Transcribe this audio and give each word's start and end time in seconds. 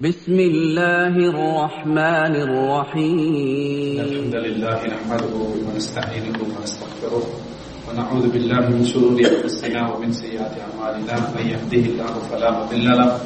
بسم 0.00 0.32
الله 0.32 1.12
الرحمن 1.12 2.34
الرحيم. 2.36 4.00
الحمد 4.00 4.34
لله 4.34 4.78
نحمده 4.96 5.34
ونستعينه 5.68 6.38
ونستغفره 6.40 7.24
ونعوذ 7.84 8.24
بالله 8.32 8.60
من 8.72 8.84
شرور 8.84 9.20
انفسنا 9.20 9.92
ومن 9.92 10.12
سيئات 10.12 10.56
اعمالنا. 10.56 11.14
من 11.36 11.44
يهده 11.52 11.84
الله 11.92 12.12
فلا 12.32 12.48
مضل 12.50 12.86
له 12.96 13.20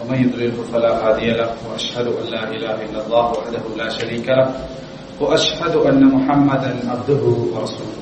ومن 0.00 0.16
يضلله 0.24 0.56
فلا 0.72 0.92
هادي 1.04 1.28
له 1.36 1.50
واشهد 1.68 2.06
ان 2.08 2.26
لا 2.32 2.42
اله 2.48 2.76
الا 2.88 3.00
الله 3.04 3.26
وحده 3.30 3.64
لا 3.76 3.88
شريك 3.92 4.24
له 4.28 4.48
واشهد 5.20 5.76
ان 5.76 6.00
محمدا 6.08 6.72
عبده 6.88 7.22
ورسوله. 7.52 8.00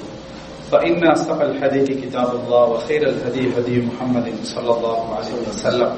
فإن 0.70 1.02
اصدق 1.10 1.42
الحديث 1.42 2.06
كتاب 2.06 2.28
الله 2.38 2.64
وخير 2.70 3.02
الهدي 3.02 3.50
هدي 3.58 3.82
محمد 3.82 4.26
صلى 4.46 4.70
الله 4.78 5.00
عليه 5.18 5.34
وسلم. 5.50 5.90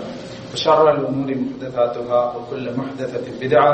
وشر 0.53 0.85
الأمور 0.91 1.29
محدثاتها 1.37 2.21
وكل 2.33 2.65
محدثة 2.73 3.25
بدعة 3.41 3.73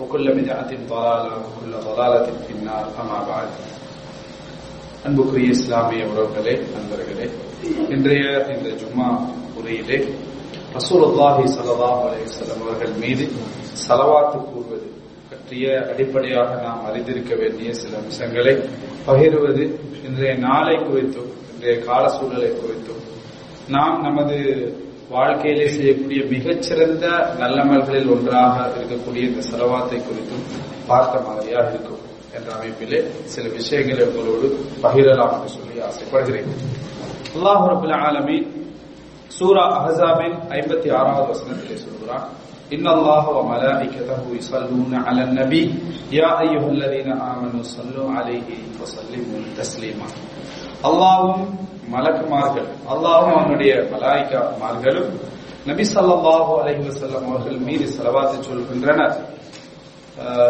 وكل 0.00 0.26
بدعة 0.32 0.70
ضلالة 0.88 1.32
وكل 1.44 1.72
ضلالة 1.80 2.26
في 2.44 2.52
النار 2.52 2.84
أما 2.96 3.18
بعد 3.24 3.48
அன்புக்குரிய 5.04 5.54
இஸ்லாமிய 5.54 6.02
உறவுகளே 6.10 6.54
நண்பர்களே 6.74 7.26
இன்றைய 7.94 8.22
இந்த 8.54 8.68
ஜும்மா 8.80 9.08
உரையிலே 9.58 9.98
ரசூலுல்லாஹி 10.74 11.44
ஸல்லல்லாஹு 11.54 11.98
அலைஹி 12.06 12.24
வஸல்லம் 12.28 12.62
அவர்கள் 12.64 12.94
மீது 13.02 13.24
ஸலவாத்து 13.82 14.38
கூறுவது 14.44 14.86
பற்றிய 15.30 15.64
அடிப்படையாக 15.92 16.50
நாம் 16.64 16.86
அறிந்திருக்க 16.88 17.32
வேண்டிய 17.42 17.68
சில 17.80 17.92
அம்சங்களை 18.02 18.54
பகிர்வது 19.06 19.64
இன்றைய 20.08 20.32
நாளை 20.46 20.76
குறித்தும் 20.80 21.30
இன்றைய 21.52 21.74
கால 21.86 22.04
சூழலை 22.16 22.50
குறித்தும் 22.54 23.02
நாம் 23.68 23.98
நமது 24.06 24.38
வாழ்க்கையிலே 25.10 25.66
செய்யக்கூடிய 25.74 26.20
மிகச்சிறந்த 26.30 27.06
நல்லமல்களில் 27.42 28.10
ஒன்றாக 28.14 28.54
இருக்கக்கூடிய 28.76 29.22
இந்த 29.30 29.42
செலவாத்தை 29.50 29.98
குறித்தும் 30.00 30.46
பார்த்த 30.88 31.24
மாதிரியாக 31.26 31.68
இருக்கும் 31.74 32.00
என்ற 32.36 32.48
அமைப்பிலே 32.56 33.00
சில 33.34 33.44
விஷயங்களை 33.58 34.04
உங்களோடு 34.08 34.46
பகிரலாம் 34.84 35.34
என்று 35.36 35.50
சொல்லி 35.56 35.82
ஆசைப்படுகிறேன் 35.88 36.48
அல்லாஹ் 37.36 37.64
ரபுல் 37.72 37.96
ஆலமீன் 38.02 38.48
சூரா 39.38 39.66
அஹசாபின் 39.78 40.36
ஐம்பத்தி 40.58 40.90
ஆறாவது 40.96 41.28
வசனத்திலே 41.32 41.78
சொல்கிறான் 41.84 42.26
إن 42.72 42.86
الله 42.88 43.24
وملائكته 43.30 44.20
يصلون 44.34 44.92
على 44.98 45.22
النبي 45.24 45.64
يا 46.12 46.30
أيها 46.40 46.68
الذين 46.68 47.10
آمنوا 47.24 47.62
صلوا 47.68 48.08
عليه 48.10 48.48
وسلموا 48.80 49.40
تسليما 49.56 50.08
அல்லாவும் 50.83 51.43
மலக்குமார்கள் 51.89 52.69
அல்லாவும் 52.91 53.35
அவனுடைய 53.37 53.71
மலாய்க்காமார்களும் 53.93 55.11
நபி 55.69 55.83
சல்லாஹு 55.89 56.51
அலஹி 56.59 56.81
வசல்லம் 56.87 57.25
அவர்கள் 57.29 57.59
மீது 57.67 57.85
ஸலவாத்து 57.95 58.37
சொல்கின்றனர். 58.47 59.15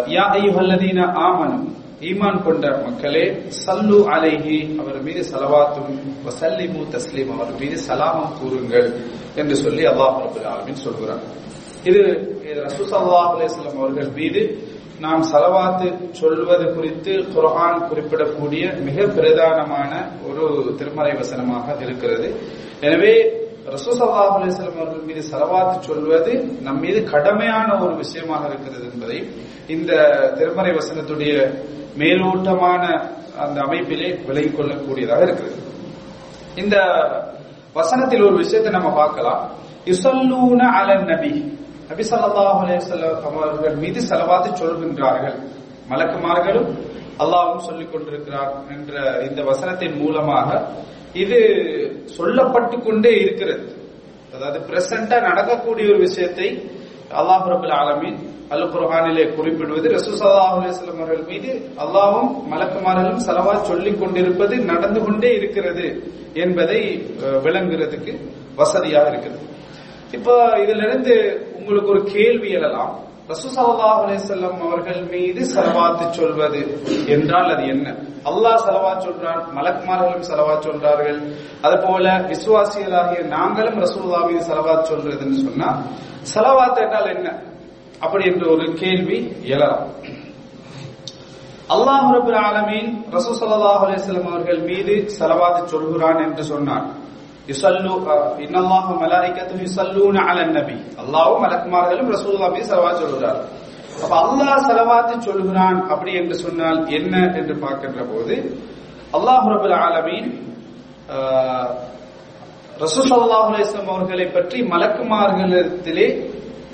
யா 0.10 0.24
அய்யுஹல்லதீன 0.36 1.00
ஆமனும் 1.24 1.66
ஈமான் 2.10 2.40
கொண்ட 2.46 2.66
மக்களே 2.84 3.24
சல்லு 3.58 3.98
அலைஹி 4.14 4.58
அவர் 4.82 5.00
மீது 5.08 5.22
சலவாத்தும் 5.32 5.92
வசல்லிமு 6.28 6.82
தஸ்லீம் 6.94 7.32
அவர் 7.36 7.52
மீது 7.62 7.78
சலாமம் 7.88 8.34
கூறுங்கள் 8.40 8.88
என்று 9.36 9.56
சொல்லி 9.64 9.84
அல்லாஹ் 9.92 10.16
ரபுல் 10.24 10.48
ஆலமின் 10.52 10.84
சொல்கிறார் 10.86 11.24
இது 11.90 12.02
ரசூல் 12.66 12.90
ஸல்லல்லாஹு 12.92 13.32
அலைஹி 13.36 13.50
அவர்கள் 13.76 14.12
மீது 14.20 14.42
நாம் 15.04 15.22
சலவாத்து 15.32 15.88
சொல்வது 16.20 16.66
குறித்து 16.76 17.14
குரான் 17.34 17.84
குறிப்பிடக்கூடிய 17.90 18.64
மிக 18.88 18.98
பிரதானமான 19.18 19.92
ஒரு 20.28 20.44
திருமறை 20.80 21.14
வசனமாக 21.20 21.76
இருக்கிறது. 21.86 22.28
எனவே 22.88 23.14
ரசூசல்லாஹ் 23.76 24.34
அலிஸ்லாம் 24.38 24.80
அவர்கள் 24.82 25.08
மீது 25.10 25.22
சலவாத்து 25.32 25.78
சொல்வது 25.90 26.34
நம் 26.66 26.82
மீது 26.86 27.00
கடமையான 27.14 27.68
ஒரு 27.84 27.94
விஷயமாக 28.04 28.44
இருக்கிறது 28.52 28.86
என்பதை 28.92 29.20
இந்த 29.76 29.92
திருமறை 30.38 30.72
வசனத்துடைய 30.80 31.34
மேலோட்டமான 32.02 32.84
அந்த 33.44 33.58
அமைப்பிலே 33.68 34.10
விலகிக் 34.28 34.58
கொள்ளக்கூடியதாக 34.58 35.22
இருக்கிறது. 35.28 35.60
இந்த 36.56 36.76
வசனத்தில் 37.80 38.26
ஒரு 38.28 38.38
விஷயத்தை 38.44 38.72
நம்ம 38.72 38.90
பார்க்கலாம். 39.02 39.44
யுசல்லூன 39.86 40.62
அலன் 40.80 41.08
நபி. 41.12 41.34
நபி 41.90 42.04
சல்லாஹ் 42.10 42.62
அவர்கள் 43.30 43.78
மீது 43.84 44.00
செலவாத்து 44.10 44.50
சொல்கின்றார்கள். 44.62 45.38
மலக்குமார்களும் 45.92 46.70
அல்லாவும் 47.24 47.66
சொல்லிக் 47.68 47.92
கொண்டிருக்கிறார் 47.94 48.52
என்ற 48.76 48.94
இந்த 49.28 49.40
வசனத்தின் 49.50 49.96
மூலமாக 50.02 50.50
இது 51.24 51.40
சொல்லப்பட்டு 52.18 52.76
கொண்டே 52.88 53.14
இருக்கிறது. 53.24 53.64
அதாவது 54.36 54.60
பிரசண்டா 54.70 55.18
நடக்கக்கூடிய 55.30 55.86
ஒரு 55.94 56.00
விஷயத்தை 56.08 56.50
அல்லாஹ் 57.20 57.46
ரபுல் 57.54 57.76
ஆலமீன் 57.82 58.20
அல் 58.54 58.66
குர்ஹானிலே 58.74 59.24
குறிப்பிடுவது 59.38 59.88
ரசூசல்லாஹ் 59.98 60.54
அலுவலம் 60.54 61.02
அவர்கள் 61.02 61.26
மீது 61.32 61.52
அல்லாவும் 61.84 62.32
மலக்குமார்களும் 62.52 63.22
செலவா 63.28 63.54
சொல்லிக் 63.72 64.00
கொண்டிருப்பது 64.02 64.56
நடந்து 64.72 65.00
கொண்டே 65.06 65.32
இருக்கிறது 65.40 65.86
என்பதை 66.44 66.82
விளங்குறதுக்கு 67.46 68.14
வசதியாக 68.62 69.06
இருக்கிறது. 69.12 69.44
இப்போ 70.18 70.36
இதுல 70.64 70.84
இருந்து 70.90 71.16
உங்களுக்கு 71.70 71.96
ஒரு 71.98 72.04
கேள்வி 72.16 72.50
எழலாம். 72.58 72.94
ரசூசல்லா 73.32 73.90
அலிசல்லம் 74.04 74.62
அவர்கள் 74.68 75.02
மீது 75.12 75.42
செலவாத்து 75.56 76.06
சொல்வது 76.20 76.62
என்றால் 77.16 77.50
அது 77.54 77.64
என்ன? 77.74 77.88
அல்லாஹ் 78.30 78.62
செலவா 78.68 78.92
சொல்றான் 79.06 79.42
மலக்குமார்களும் 79.58 80.26
செலவா 80.30 80.56
சொல்றார்கள். 80.66 81.20
அது 81.66 81.76
போல 81.86 82.06
விசுவாசிகளாகிய 82.32 83.22
நாங்களும் 83.36 83.78
ரசூல்லா 83.86 84.22
மீது 84.30 84.42
செலவா 84.50 84.74
சொல்றதுன்னு 84.90 85.38
சொன்னா 85.46 85.70
செலவாத்து 86.34 86.80
என்றால் 86.86 87.12
என்ன? 87.16 87.28
அப்படி 88.06 88.24
என்ற 88.32 88.44
ஒரு 88.56 88.66
கேள்வி 88.82 89.20
எழலாம். 89.54 89.86
அல்லாஹ் 91.76 92.08
ரபுல் 92.16 92.40
ஆலமீன் 92.48 92.90
ரசூ 93.16 93.32
சல்லாஹ் 93.42 93.84
அலிஸ்லாம் 93.88 94.32
அவர்கள் 94.34 94.62
மீது 94.70 94.94
செலவாத்து 95.20 95.62
சொல்கிறான் 95.76 96.22
என்று 96.28 96.44
சொன்னார். 96.54 96.88
யுசல்லு 97.50 97.94
இன்னல்லாஹு 98.46 98.92
மலாயிகத்து 99.02 99.64
யுசல்லூன 99.68 100.26
அலன் 100.30 100.54
நபி 100.58 100.78
அல்லாஹ்வும் 101.04 101.42
மலக்குமார்களும் 101.46 102.10
ரசூலுல்லாஹ் 102.16 102.54
மீது 102.56 102.68
ஸலவாத் 102.72 103.02
சொல்கிறார் 103.06 103.40
அப்ப 103.98 104.14
அல்லாஹ் 104.24 104.60
ஸலவாத்து 104.68 105.16
சொல்கிறான் 105.28 105.80
அப்படி 105.94 106.12
என்று 106.20 106.36
சொன்னால் 106.44 106.80
என்ன 106.98 107.14
என்று 107.40 107.56
பார்க்கின்ற 107.64 108.04
போது 108.12 108.36
அல்லாஹ் 109.18 109.48
ரப்பல் 109.54 109.78
ஆலமீன் 109.82 110.30
ரசூல் 112.84 113.08
ஸல்லல்லாஹு 113.08 113.48
அலைஹி 113.50 113.66
வஸல்லம் 113.66 113.94
அவர்களை 113.94 114.28
பற்றி 114.36 114.58
மலக்குமார்களிடத்திலே 114.74 116.08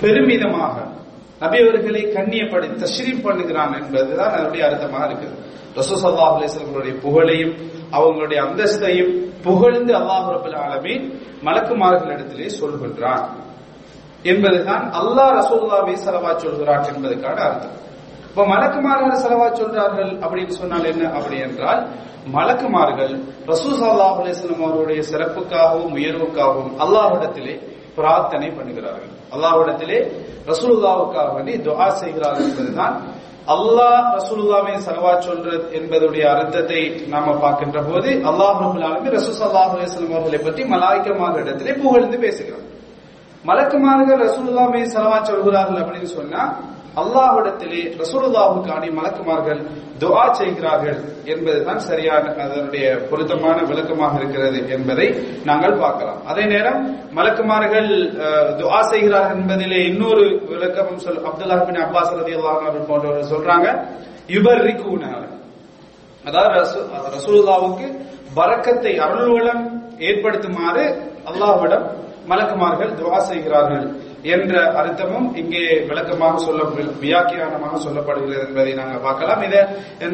பெருமிதமாக 0.02 0.74
நபி 1.40 1.58
அவர்களை 1.62 2.02
கண்ணியப்படி 2.16 2.66
தஸ்ரீப் 2.82 3.24
பண்ணுகிறான் 3.26 3.72
என்பதுதான் 3.80 4.34
அதனுடைய 4.34 4.62
அர்த்தமாக 4.68 5.06
இருக்குது 5.08 5.34
ரசூல் 5.78 6.00
ஸல்லல்லாஹு 6.02 6.36
அலைஹி 6.36 6.50
வஸல்லம் 6.50 7.00
புகழையும் 7.06 7.54
அவங்களுடைய 7.92 8.38
அந்தஸ்தையும் 8.46 9.12
புகழ்ந்து 9.46 9.92
அல்லாஹ் 10.00 10.26
ரபுல் 10.36 10.58
ஆலமீன் 10.64 11.04
மலக்குமார்களிடத்திலே 11.46 12.48
சொல்கின்றான். 12.60 13.24
என்பதுதான் 14.30 14.84
அல்லாஹ் 15.00 15.32
ரசூல்லாவை 15.40 15.94
செலவா 16.04 16.30
சொல்கிறான் 16.44 16.84
என்பதற்கான 16.90 17.38
அர்த்தம். 17.48 17.74
இப்ப 18.30 18.44
மலக்குமார்கள் 18.52 19.22
செலவா 19.24 19.46
சொல்றார்கள் 19.60 20.12
அப்படின்னு 20.24 20.54
சொன்னால் 20.60 20.88
என்ன? 20.92 21.04
அப்படி 21.16 21.36
என்றால் 21.46 21.80
மலக்குமார்கள் 22.36 23.12
ரசூல் 23.50 23.76
சல்லாஹ் 23.82 24.16
அலிஸ்லாம் 24.22 24.64
அவருடைய 24.68 25.00
சிறப்புக்காகவும் 25.10 25.94
உயர்வுக்காகவும் 25.98 26.72
அல்லாஹிடத்திலே 26.84 27.54
பிரார்த்தனை 27.98 28.48
பண்ணுகிறார்கள். 28.58 29.12
அல்லாஹ்விடத்திலே 29.34 29.98
ரசூல்லாவுக்காக 30.50 31.28
வேண்டி 31.36 31.52
துவா 31.66 31.86
செய்கிறார்கள் 32.02 32.48
என்பதுதான் 32.50 32.96
அல்லாஹ் 33.54 34.06
ரசூலுல்லாவை 34.16 34.72
சலவா 34.86 35.12
சொல்றது 35.20 35.66
என்பதுடைய 35.78 36.24
அர்த்தத்தை 36.34 36.80
நாம 37.08 37.34
பார்க்கின்ற 37.42 37.78
போது 37.82 38.08
அல்லாஹ் 38.30 38.56
ரபுல் 38.64 38.86
ஆலமீன் 38.88 39.14
ரசூல் 39.18 39.36
ஸல்லல்லாஹு 39.40 40.14
அவர்களை 40.14 40.38
பற்றி 40.38 40.62
மலாய்க்கமாக 40.64 41.34
இடத்திலே 41.40 41.72
புகழ்ந்து 41.82 42.18
பேசுகிறார். 42.18 42.64
மலக்குமார்கள் 43.44 44.22
ரசூலுல்லாவை 44.26 44.82
சலவா 44.94 45.18
சொல்கிறார்கள் 45.22 45.82
அப்படின்னு 45.82 46.10
சொன்னா 46.18 46.42
அல்லாஹ்விடத்திலே 47.00 47.80
ரசூலுல்லாவுக்காண்டி 48.02 48.88
மலக்குமார்கள் 48.98 49.60
துஆ 50.02 50.22
செய்கிறார்கள் 50.38 50.98
என்பதுதான் 51.32 51.80
சரியான 51.88 52.24
அதனுடைய 52.44 52.86
பொருத்தமான 53.10 53.58
விளக்கமாக 53.70 54.12
இருக்கிறது 54.20 54.58
என்பதை 54.76 55.06
நாங்கள் 55.48 55.80
பார்க்கலாம். 55.82 56.20
அதே 56.30 56.44
நேரம் 56.52 56.80
மலக்குமார்கள் 57.18 57.90
துஆ 58.60 58.80
செய்கிறார்கள் 58.92 59.38
என்பதிலே 59.40 59.80
இன்னொரு 59.90 60.24
விளக்கமும் 60.52 61.02
சொல் 61.04 61.22
அப்துல்லா 61.28 61.58
பின் 61.68 61.80
அப்பாஸ் 61.84 62.14
ரதி 62.20 62.34
அல்லாஹ் 62.38 62.88
போன்றவர்கள் 62.90 63.32
சொல்றாங்க 63.34 63.66
யுபர்ரிகூன. 64.34 65.04
அதாவது 66.28 66.54
ரசூலுல்லாவுக்கு 67.16 67.86
பரக்கத்தை 68.38 68.92
அருள்வளம் 69.04 69.62
ஏற்படுத்துமாறு 70.08 70.86
அல்லாஹ்விடம் 71.30 71.86
மலக்குமார்கள் 72.30 72.96
துவா 73.00 73.18
செய்கிறார்கள். 73.30 73.86
என்ற 74.34 74.54
அர்த்தமும் 74.80 75.28
இங்கே 75.40 75.64
விளக்கமாக 75.88 76.42
சொல்ல 76.46 76.60
வியாக்கியானமாக 77.04 77.80
சொல்லப்படுகிறது 77.86 78.44
என்பதை 78.46 78.72
நாங்கள் 78.80 79.04
பார்க்கலாம். 79.06 79.42
இதை 79.48 79.60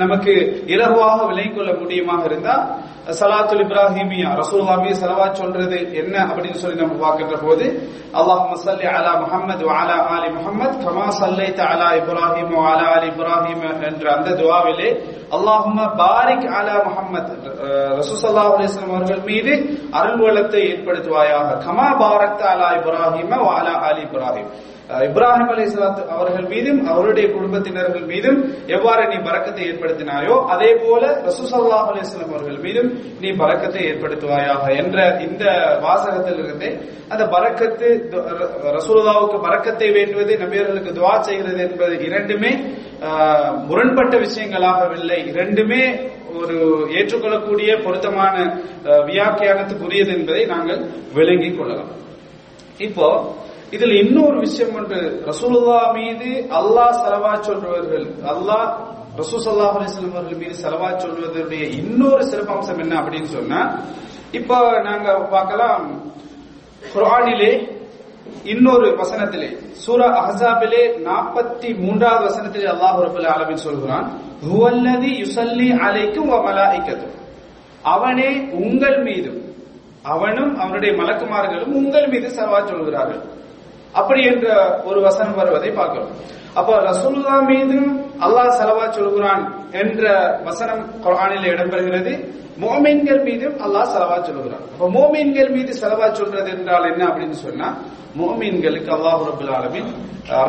நமக்கு 0.05 0.35
இலகுவாக 0.75 1.19
விலகிக்கொள்ள 1.31 1.51
கொள்ள 1.53 1.83
முடியுமாக 1.83 2.25
இருந்தா 2.31 2.57
சலாத்துல் 3.19 3.63
இப்ராஹிமியா 3.65 4.29
ரசூல்லாமி 4.41 4.91
சலவா 5.01 5.25
சொல்றது 5.41 5.79
என்ன 6.01 6.15
அப்படின்னு 6.29 6.61
சொல்லி 6.63 6.83
நம்ம 6.83 6.99
பார்க்கின்ற 7.05 7.37
போது 7.47 7.65
அல்லாஹ் 8.21 8.53
ஸல்லி 8.65 8.87
அலா 8.99 9.13
முஹம்மது 9.23 9.65
அலா 9.79 9.97
ஆலி 10.15 10.29
முஹம்மத் 10.37 10.77
கமா 10.85 11.07
ஸல்லைத 11.21 11.61
அலா 11.73 11.89
இப்ராஹிம் 12.01 12.55
அலா 12.73 12.87
அலி 12.97 13.09
இப்ராஹிம் 13.13 13.65
என்ற 13.89 14.05
அந்த 14.17 14.37
துவாவிலே 14.41 14.91
அல்லாஹும 15.37 15.87
பாரிக் 16.03 16.47
அலா 16.61 16.77
முஹம்மத் 16.89 17.33
ரசூல் 17.99 18.21
ஸல்லல்லாஹு 18.23 18.87
அவர்கள் 18.89 19.23
மீது 19.31 19.53
அருள் 19.99 20.23
வளத்தை 20.25 20.63
ஏற்படுத்துவாயாக. 20.73 21.49
கமா 21.67 21.89
பாரத் 22.03 22.45
அலா 22.53 22.69
இப்ராஹிம 22.79 23.33
அலா 23.59 23.75
அலி 23.89 24.02
இப்ராஹிம். 24.07 24.51
இப்ராஹிம் 25.09 25.51
அலி 25.53 25.65
அவர்கள் 26.15 26.47
மீதும் 26.53 26.81
அவருடைய 26.93 27.27
குடும்பத்தினர்கள் 27.35 28.07
மீதும் 28.13 28.39
எவ்வாறு 28.77 29.03
நீ 29.13 29.19
பறக்கத்தை 29.29 29.63
ஏற்படுத்தினாயோ 29.71 30.35
அதே 30.55 30.71
போல 30.83 31.03
ரசூசல்லாஹ் 31.29 31.89
அலிஸ்லாம் 31.93 32.33
அவர்கள் 32.33 32.59
மீதும் 32.67 32.91
நீ 33.23 33.29
பறக்கத்தை 33.43 33.83
ஏற்படுத்துவாயாக 33.91 34.65
என்ற 34.83 34.99
இந்த 35.27 35.45
வாசகத்திலிருந்தே 35.85 36.71
அந்த 37.13 37.25
பறக்கத்து 37.35 37.89
ரசூலுல்லாவுக்கு 38.77 39.39
பறக்கத்தை 39.47 39.89
வேண்டுவது 39.99 40.33
நபியர்களுக்கு 40.45 40.93
துவா 40.99 41.15
செய்கிறது 41.29 41.61
என்பது 41.69 41.95
இரண்டுமே 42.09 42.53
முரண்பட்ட 43.69 44.15
விஷயங்களாகவில்லை. 44.27 45.21
இரண்டுமே 45.33 45.83
ஒரு 46.41 46.57
ஏற்றுக்கொள்ளக்கூடிய 46.99 47.71
பொருத்தமான 47.87 48.37
வியாக்கியானத்துக்குரியது 49.09 50.13
என்பதை 50.19 50.43
நாங்கள் 50.53 50.81
விளங்கிக் 51.17 51.57
கொள்ளலாம். 51.59 51.91
இப்போ 52.87 53.09
இதில் 53.73 53.95
இன்னொரு 54.03 54.37
விஷயம் 54.39 54.75
ஒன்று 54.79 54.99
ரசூலுல்லா 55.29 55.81
மீது 55.99 56.31
அல்லாஹ் 56.59 56.97
செலவா 57.03 57.33
சொல்றவர்கள் 57.47 58.07
அல்லாஹ் 58.33 58.67
ரசூ 59.21 59.37
சல்லாஹ் 59.45 59.77
அலிஸ்லாம் 59.79 60.17
அவர்கள் 60.17 60.41
மீது 60.43 60.57
செலவா 60.65 60.89
சொல்வதனுடைய 61.05 61.65
இன்னொரு 61.81 62.23
சிறப்பம்சம் 62.31 62.83
என்ன 62.85 62.95
அப்படின்னு 63.01 63.31
சொன்னா 63.37 63.61
இப்போ 64.39 64.59
நாங்க 64.89 65.09
பார்க்கலாம் 65.35 65.87
குரானிலே 66.95 67.53
இன்னொரு 68.53 68.87
வசனத்திலே 69.01 69.49
சூரா 69.85 70.07
அஹாபிலே 70.21 70.83
நாற்பத்தி 71.07 71.69
மூன்றாவது 71.83 72.25
வசனத்திலே 72.31 72.67
அல்லாஹ் 72.73 72.99
ரபுல் 73.07 73.29
ஆலமின் 73.35 73.65
சொல்கிறான் 73.67 74.07
ஹுவல்லதி 74.45 75.13
யுசல்லி 75.23 75.69
அலைக்கும் 75.87 76.31
வ 76.33 76.39
அவனே 77.93 78.31
உங்கள் 78.63 78.99
மீதும் 79.03 79.39
அவனும் 80.05 80.53
அவனுடைய 80.57 80.93
மலக்குமார்களும் 81.01 81.73
உங்கள் 81.81 82.09
மீது 82.13 82.29
செலவா 82.37 82.61
சொல்கிறார்கள். 82.67 83.23
அப்படி 83.99 84.21
என்ற 84.33 84.47
ஒரு 84.89 85.01
வசனம் 85.07 85.39
வருவதை 85.41 85.71
பார்க்கிறோம். 85.81 86.13
அப்ப 86.59 86.71
ரசூலுல்லா 86.91 87.37
மீதும் 87.53 87.89
அல்லாஹ் 88.27 88.57
செலவா 88.61 88.87
சொல்கிறான் 88.99 89.43
என்ற 89.83 90.03
வசனம் 90.49 90.83
குரானில் 91.05 91.47
இடம்பெறுகிறது. 91.53 92.13
மோமீன்கள் 92.65 93.21
மீதும் 93.29 93.57
அல்லாஹ் 93.67 93.93
செலவா 93.95 94.19
சொல்கிறான். 94.29 94.65
அப்ப 94.75 94.89
மோமீன்கள் 94.99 95.51
மீது 95.57 95.73
செலவா 95.83 96.09
சொல்றது 96.21 96.51
என்றால் 96.57 96.89
என்ன 96.93 97.03
அப்படின்னு 97.11 97.39
சொன்னா 97.47 97.69
மோமீன்களுக்கு 98.21 98.91
அல்லாஹ் 98.97 99.23
ரபுல் 99.31 99.53
ஆலமின் 99.59 99.91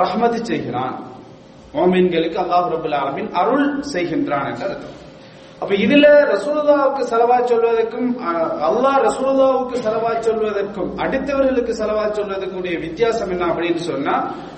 ரஹ்மதி 0.03 0.39
செய்கிறான். 0.51 0.95
மோமீன்களுக்கு 1.75 2.39
அல்லாஹ் 2.43 2.67
ரபுல் 2.75 2.97
ஆலமின் 3.01 3.29
அருள் 3.41 3.67
செய்கின்றான் 3.93 4.47
என்று 4.51 4.65
அர்த்தம். 4.69 4.97
அப்ப 5.63 5.73
இதுல 5.83 6.05
ரசூலுதாவுக்கு 6.31 7.03
செலவா 7.09 7.35
சொல்வதற்கும் 7.49 8.07
அல்லாஹ் 8.69 8.97
ரசூலுதாவுக்கு 9.07 9.75
செலவா 9.85 10.11
சொல்வதற்கும் 10.25 10.89
அடுத்தவர்களுக்கு 11.03 11.73
செலவா 11.81 12.05
சொல்வதற்குடைய 12.17 12.75
வித்தியாசம் 12.85 13.31
என்ன 13.35 13.43
அப்படின்னு 13.51 13.83
சொன்னா 13.91 14.15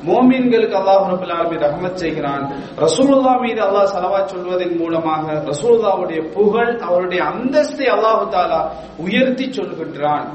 மோமீன்களுக்கு 0.07 0.77
அல்லாஹ் 0.79 1.03
ரபுல் 1.11 1.33
ஆலமி 1.35 1.57
ரஹமத் 1.65 2.01
செய்கிறான். 2.03 2.43
ரசூலுதா 2.85 3.33
மீது 3.43 3.61
அல்லாஹ் 3.67 3.93
செலவா 3.95 4.21
சொல்வதன் 4.33 4.75
மூலமாக 4.81 5.25
ரசூலுதாவுடைய 5.51 6.21
புகழ் 6.37 6.73
அவருடைய 6.87 7.21
அந்தஸ்தை 7.33 7.87
அல்லாஹு 7.95 8.25
தாலா 8.35 8.59
உயர்த்தி 9.05 9.45
சொல்கின்றான். 9.57 10.27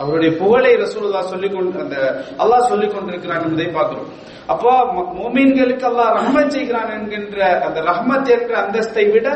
அவருடைய 0.00 0.30
புகழை 0.42 0.72
ரசூலுல்லா 0.82 1.22
சொல்லிக் 1.32 1.56
கொண்டு 1.56 1.80
அந்த 1.84 1.96
அல்லாஹ் 2.42 2.68
சொல்லிக் 2.72 2.94
கொண்டிருக்கிறான் 2.94 3.42
என்பதை 3.46 3.66
பார்க்கிறோம். 3.76 4.10
அப்போ 4.52 4.70
மோமீன்களுக்கு 5.18 5.84
அல்லாஹ் 5.88 6.14
ரஹ்மத் 6.18 6.54
செய்கிறான் 6.54 6.92
என்கின்ற 6.94 7.38
அந்த 7.66 7.78
ரஹ்மத் 7.90 8.30
என்ற 8.36 8.52
அந்தஸ்தை 8.62 9.04
விட 9.14 9.26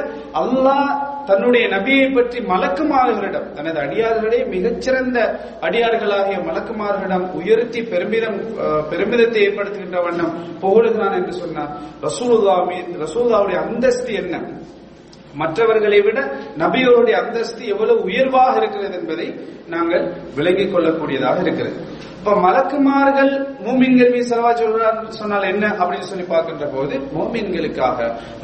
அல்லாஹ் 0.42 0.88
தன்னுடைய 1.28 1.64
நபியை 1.74 2.06
பற்றி 2.16 2.38
மலக்குமார்களிடம் 2.50 3.46
தனது 3.56 3.78
அடியார்களே 3.84 4.40
மிகச்சிறந்த 4.54 5.18
அடியார்களாகிய 5.66 6.38
மலக்குமார்களிடம் 6.48 7.26
உயர்த்தி 7.40 7.80
பெருமிதம் 7.92 8.38
பெருமிதத்தை 8.90 9.40
ஏற்படுத்துகின்ற 9.46 10.00
வண்ணம் 10.06 10.34
புகழுகிறான் 10.62 11.16
என்று 11.20 11.34
சொன்னார். 11.42 11.70
ரசூலுல்லா 12.06 12.56
மீது 12.70 12.92
ரசூலுல்லாவுடைய 13.04 13.58
அந்தஸ்து 13.66 14.12
என்ன? 14.22 14.34
மற்றவர்களை 15.40 15.98
விட 16.06 16.18
நபியோருடைய 16.62 17.16
அந்தஸ்து 17.22 17.62
எவ்வளவு 17.74 18.00
உயர்வாக 18.08 18.52
இருக்கிறது 18.60 18.94
என்பதை 19.00 19.26
நாங்கள் 19.74 20.04
விளங்கிக் 20.36 20.72
கொள்ளக்கூடியதாக 20.74 21.38
இருக்கிறது. 21.44 21.76
இப்ப 22.18 22.34
மலக்குமார்கள் 22.46 23.32
மூமின்கள் 23.64 24.12
மீது 24.14 24.26
செலவா 24.30 24.52
சொன்னால் 25.20 25.50
என்ன 25.52 25.64
அப்படின்னு 25.80 26.10
சொல்லி 26.10 26.26
பார்க்கின்ற 26.28 26.66
போது 26.74 26.94
மோமின்களுக்காக 27.16 27.98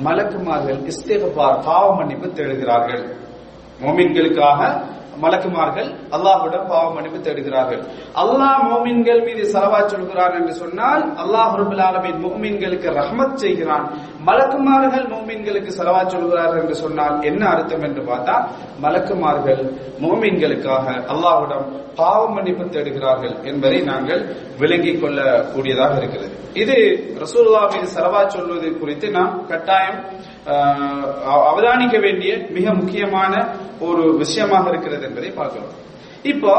மலக்குமார்கள் 0.06 0.80
இஸ்தேகபார் 0.92 1.60
பாவ 1.68 1.86
மன்னிப்பு 1.98 2.28
தேடுகிறார்கள். 2.38 3.04
மோமின்களுக்காக 3.84 4.60
மலக்குமார்கள் 5.22 5.88
அல்லாஹ்விடம் 6.16 6.66
பாவ 6.72 6.86
மன்னிப்பு 6.96 7.18
தேடுகிறார்கள். 7.26 7.82
அல்லாஹ் 8.22 8.62
மோமின்கள் 8.70 9.22
மீது 9.26 9.42
செலவா 9.54 9.80
சொல்கிறான் 9.92 10.36
என்று 10.40 10.54
சொன்னால் 10.62 11.02
அல்லாஹ் 11.22 11.54
ரபுல் 11.60 11.82
ஆலமின் 11.88 12.20
மோமின்களுக்கு 12.26 12.88
ரஹ்மத் 13.00 13.40
செய்கிறான். 13.44 13.84
மலக்குமார்கள் 14.28 15.06
மோமின்களுக்கு 15.14 15.70
செலவா 15.78 16.02
சொல்கிறார்கள் 16.14 16.62
என்று 16.62 16.76
சொன்னால் 16.84 17.16
என்ன 17.30 17.42
அர்த்தம் 17.54 17.84
என்று 17.88 18.02
பார்த்தா 18.10 18.34
மலக்குமார்கள் 18.84 19.62
மோமின்களுக்காக 20.04 20.86
அல்லாஹ்விடம் 21.14 21.66
பாவ 22.00 22.20
மன்னிப்பு 22.36 22.64
தேடுகிறார்கள் 22.74 23.34
என்பதை 23.50 23.78
நாங்கள் 23.90 24.22
விளங்கிக் 24.60 25.00
கொள்ளக்கூடியதாக 25.02 25.94
இருக்கிறது. 26.00 26.34
இது 26.62 26.76
ரசூல்லா 27.22 27.60
மீது 27.72 27.88
செலவா 27.96 28.20
சொல்வது 28.36 28.68
குறித்து 28.80 29.06
நாம் 29.16 29.34
கட்டாயம் 29.50 29.98
அவதானிக்க 31.48 31.96
வேண்டிய 32.00 32.32
மிக 32.50 32.66
முக்கியமான 32.72 33.32
ஒரு 33.80 34.02
விஷயமாக 34.18 34.64
இருக்கிறது 34.68 35.04
என்பதை 35.08 35.30
பார்க்கிறோம். 35.32 35.76
இப்போ 36.24 36.54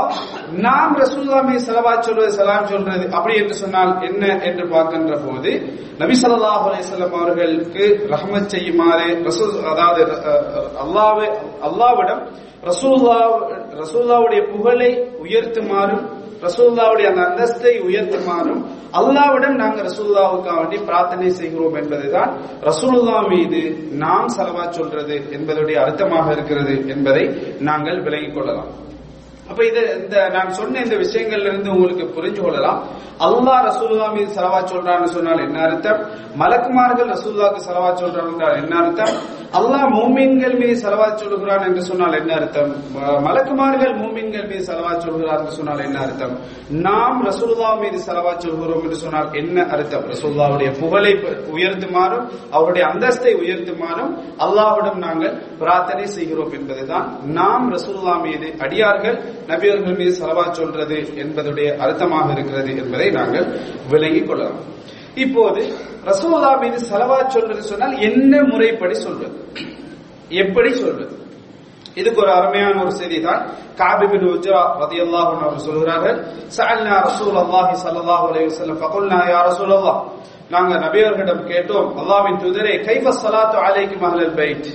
நாம் 0.59 0.93
ரசூல்லாமே 1.01 1.55
செலவா 1.65 1.91
சொல்வது 2.01 2.31
சலாம் 2.31 2.69
சொல்றது 2.69 3.03
அப்படி 3.17 3.33
என்று 3.35 3.55
சொன்னால் 3.55 3.91
என்ன 4.07 4.23
என்று 4.43 4.63
பார்க்கின்ற 4.69 5.15
போது 5.17 5.51
நபி 5.99 6.15
சல்லாஹ் 6.21 6.63
அலிசல்லாம் 6.69 7.17
அவர்களுக்கு 7.19 7.83
ரஹ்மத் 8.09 8.51
செய்யுமாறு 8.53 9.07
ரசூல் 9.27 9.51
அதாவது 9.73 10.01
அல்லாவே 10.83 11.27
அல்லாவிடம் 11.69 12.23
ரசூல்லா 12.63 13.17
ரசூல்லாவுடைய 13.81 14.41
புகழை 14.51 14.89
உயர்த்துமாறும் 15.25 16.03
ரசூல்லாவுடைய 16.45 17.07
அந்த 17.11 17.21
அந்தஸ்தை 17.27 17.73
உயர்த்துமாறும் 17.87 18.61
அல்லாவிடம் 18.99 19.57
நாங்கள் 19.61 19.87
ரசூல்லாவுக்காக 19.89 20.57
வேண்டி 20.61 20.77
பிரார்த்தனை 20.89 21.29
செய்கிறோம் 21.39 21.75
என்பதுதான் 21.81 22.31
ரசூல்லா 22.69 23.17
மீது 23.33 23.61
நாம் 24.03 24.31
செலவா 24.37 24.65
சொல்றது 24.77 25.17
என்பதுடைய 25.37 25.77
அர்த்தமாக 25.85 26.31
இருக்கிறது 26.31 26.75
என்பதை 26.93 27.23
நாங்கள் 27.69 28.01
விலகிக் 28.07 28.35
கொள்ளலாம். 28.35 28.71
அப்ப 29.49 29.61
இது 29.65 29.81
இந்த 30.01 30.17
நான் 30.33 30.51
சொன்ன 30.57 30.81
இந்த 30.81 30.95
விஷயங்கள்ல 30.95 31.49
இருந்து 31.51 31.71
உங்களுக்கு 31.75 32.05
புரிஞ்சு 32.17 32.41
கொள்ளலாம். 32.43 32.79
அல்லாஹ் 33.25 33.65
ரசூல்லா 33.69 34.05
மீது 34.17 34.29
செலவா 34.37 34.59
சொல்றான்னு 34.71 35.09
சொன்னால் 35.15 35.45
என்ன 35.47 35.59
அர்த்தம்? 35.67 36.01
மலக்குமார்கள் 36.41 37.11
ரசூல்லாக்கு 37.15 37.61
செலவா 37.67 37.89
சொல்றாங்க 38.01 38.31
என்றால் 38.33 38.59
என்ன 38.61 38.73
அர்த்தம்? 38.83 39.13
அல்லாஹ் 39.59 39.85
மூமின்கள் 39.95 40.53
மீது 40.59 40.75
செலவா 40.81 41.07
சொல்கிறான் 41.21 41.63
என்று 41.67 41.81
சொன்னால் 41.87 42.15
என்ன 42.19 42.31
அர்த்தம்? 42.33 42.69
மலக்குமார்கள் 43.25 43.93
மூமின்கள் 44.01 44.45
மீது 44.51 44.63
செலவா 44.69 44.91
சொல்கிறார் 45.05 45.41
என்று 45.41 45.55
சொன்னால் 45.57 45.83
என்ன 45.87 45.97
அர்த்தம்? 45.99 46.35
நாம் 46.87 47.17
ரசூல்லா 47.29 47.71
மீது 47.81 47.97
செலவா 48.07 48.33
சொல்கிறோம் 48.37 48.83
என்று 48.85 48.99
சொன்னால் 49.03 49.29
என்ன 49.33 49.57
அர்த்தம்? 49.75 50.05
ரசூல்லாவுடைய 50.13 50.69
புகழை 50.79 51.13
உயர்த்துமாறும் 51.55 52.25
அவருடைய 52.51 52.83
அந்தஸ்தை 52.91 53.33
உயர்த்துமாறும் 53.43 54.13
அல்லாவிடம் 54.45 54.99
நாங்கள் 55.05 55.37
பிரார்த்தனை 55.59 56.05
செய்கிறோம் 56.17 56.53
என்பதுதான் 56.53 57.07
நாம் 57.39 57.67
ரசூல்லா 57.75 58.15
மீது 58.27 58.49
அடியார்கள் 58.65 59.17
நபியர்கள் 59.47 59.99
மீது 60.01 60.13
செலவா 60.21 60.45
சொல்றது 60.51 60.99
என்பதுடைய 61.23 61.69
அர்த்தமாக 61.85 62.27
இருக்கிறது 62.31 62.71
என்பதை 62.77 63.09
நாங்கள் 63.11 63.49
விளங்கிக் 63.89 64.27
கொள்ளலாம். 64.27 64.61
இப்போது 65.17 65.61
ரசோல்லா 66.05 66.51
மீது 66.61 66.77
செலவா 66.85 67.17
சொல்றது 67.29 67.63
சொன்னால் 67.63 67.95
என்ன 68.01 68.43
முறைப்படி 68.47 68.95
சொல்வது 68.97 69.39
எப்படி 70.37 70.69
சொல்வது 70.75 71.15
இதுக்கு 71.97 72.19
ஒரு 72.21 72.31
அருமையான 72.31 72.75
ஒரு 72.83 72.93
செய்தி 72.97 73.17
தான் 73.21 73.41
காபிபின் 73.79 74.27
உஜ்ரா 74.29 74.61
ரதி 74.81 74.97
அல்லாஹ் 75.05 75.31
அவர் 75.39 75.65
சொல்கிறார்கள் 75.65 76.17
சஅல்னா 76.57 76.97
ரசூலுல்லாஹி 77.07 77.73
ஸல்லல்லாஹு 77.81 78.25
அலைஹி 78.29 78.47
வஸல்லம் 78.51 78.79
ஃபகுல்னா 78.81 79.19
யா 79.27 79.39
ரசூலல்லாஹ். 79.49 79.99
நாங்க 80.51 80.73
நபியர்களிடம் 80.85 81.43
கேட்டோம் 81.47 81.89
அல்லாஹ்வின் 82.01 82.39
தூதரே 82.43 82.73
கைஃப 82.87 83.13
ஸலாத்து 83.19 83.57
அலைக்கும் 83.65 84.05
அஹ்லல் 84.07 84.35
பைத்? 84.39 84.69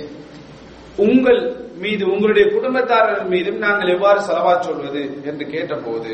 உங்கள் 0.97 1.41
மீது 1.77 2.03
உங்களுடைய 2.13 2.45
குடும்பத்தாரர்கள் 2.53 3.31
மீதும் 3.33 3.59
நாங்கள் 3.59 3.93
எவ்வாறு 3.95 4.19
செலவா 4.27 4.53
சொல்வது? 4.61 5.01
என்று 5.29 5.45
கேட்டபோது 5.53 6.13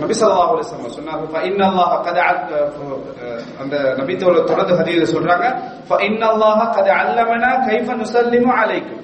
நபி 0.00 0.14
ஸல்லல்லாஹு 0.18 0.52
அலைஹி 0.52 0.64
வஸல்லம் 0.64 0.96
சொன்னார்கள் 0.96 1.28
கதை 2.06 2.22
அல்லாஹ 2.24 2.94
அந்த 3.62 3.74
நபி 4.00 4.14
தோழர் 4.16 4.48
தொடர்ந்து 4.50 4.74
ஹதீஸ 4.80 5.04
சொல்றாங்க 5.14 5.46
"ஃபஇன்ன 5.88 6.22
அல்லாஹ 6.32 6.58
கத் 6.76 6.90
அல்லமனா 6.98 7.50
கைஃப 7.66 7.88
நுஸல்லிமு 8.00 8.52
அலைக்கும். 8.62 9.00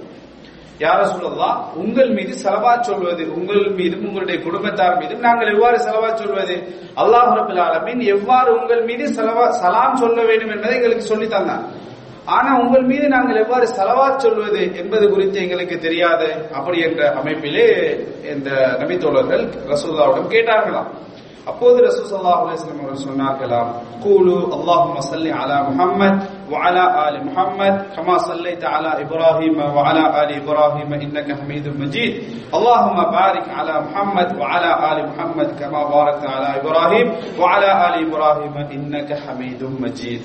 யார 0.80 1.00
சொல்லலாம் 1.12 1.58
உங்கள் 1.80 2.10
மீது 2.16 2.34
செலவா 2.42 2.72
சொல்வது 2.82 3.24
உங்கள் 3.36 3.64
மீதும் 3.78 4.04
உங்களுடைய 4.08 4.36
குடும்பத்தார் 4.44 4.98
மீதும் 5.00 5.24
நாங்கள் 5.26 5.52
எவ்வாறு 5.54 5.78
செலவா 5.86 6.10
சொல்வது? 6.20 6.56
அல்லாஹ் 7.02 7.30
ரபுல் 7.38 7.60
ஆலமீன் 7.66 8.02
எவ்வாறு 8.14 8.50
உங்கள் 8.58 8.82
மீது 8.88 9.04
செலவா 9.16 9.46
சலாம் 9.62 10.00
சொல்ல 10.02 10.18
வேண்டும் 10.28 10.52
என்பதை 10.54 10.74
எங்களுக்கு 10.78 11.06
சொல்லி 11.12 11.28
தந்தார் 11.28 11.64
ஆனா 12.35 12.51
உங்கள் 12.61 12.85
மீது 12.91 13.07
நாங்கள் 13.15 13.41
எவ்வாறு 13.43 13.65
செலவா 13.77 14.05
சொல்வது 14.23 14.61
என்பது 14.81 15.05
குறித்து 15.13 15.37
எங்களுக்கு 15.45 15.75
தெரியாது 15.79 16.27
அப்படி 16.59 16.77
என்ற 16.87 17.01
அமைப்பிலே 17.19 17.67
இந்த 18.35 18.49
நபி 18.81 18.95
தோழர்கள் 19.03 19.43
ரசூல்லாவிடம் 19.73 20.31
கேட்டார்களாம் 20.33 20.91
அப்போது 21.49 21.77
ரசூல் 21.85 22.07
ஸல்லல்லாஹு 22.09 22.43
அலைஹி 22.43 22.55
வஸல்லம் 22.55 22.79
அவர்கள் 22.79 23.05
சொன்னார்களாம் 23.07 23.69
கூலு 24.05 24.37
அல்லாஹும்ம 24.55 25.03
ஸல்லி 25.11 25.33
அலா 25.41 25.57
முஹம்மத் 25.69 26.21
وعلى 26.51 26.83
آل 27.05 27.15
محمد 27.25 27.75
كما 27.95 28.15
صليت 28.19 28.63
على 28.65 28.91
إبراهيم 29.01 29.55
وعلى 29.75 30.03
آل 30.21 30.29
إبراهيم 30.41 30.89
إنك 30.95 31.27
حميد 31.33 31.65
مجيد 31.81 32.11
اللهم 32.53 32.97
بارك 33.11 33.45
على 33.49 33.73
محمد 33.81 34.29
وعلى 34.39 34.69
آل 34.89 34.97
محمد 35.09 35.49
كما 35.59 35.81
باركت 35.85 36.23
على 36.27 36.49
إبراهيم 36.59 37.07
وعلى 37.39 37.69
آل 37.87 37.95
إبراهيم 38.05 38.55
إنك 38.69 39.09
حميد 39.23 39.61
مجيد 39.83 40.21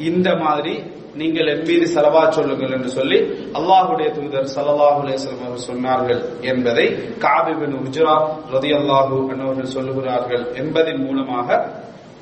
இந்த 0.00 0.28
மாதிரி 0.42 0.74
நீங்கள் 1.19 1.49
என் 1.53 1.65
மீது 1.67 1.85
செலவா 1.95 2.23
சொல்லுங்கள் 2.29 2.73
என்று 2.77 2.89
சொல்லி 2.89 3.19
அல்லாஹுடைய 3.59 4.07
தூதர் 4.17 4.51
சல்லாஹு 4.55 4.99
அலேஸ்லம் 5.03 5.41
அவர்கள் 5.41 5.67
சொன்னார்கள் 5.69 6.21
என்பதை 6.51 6.85
காபிபின் 7.25 7.75
உஜ்ரா 7.81 8.15
ரதி 8.53 8.71
அல்லாஹு 8.79 9.15
அவர்கள் 9.45 9.73
சொல்லுகிறார்கள் 9.77 10.43
என்பதன் 10.53 11.01
மூலமாக. 11.05 11.49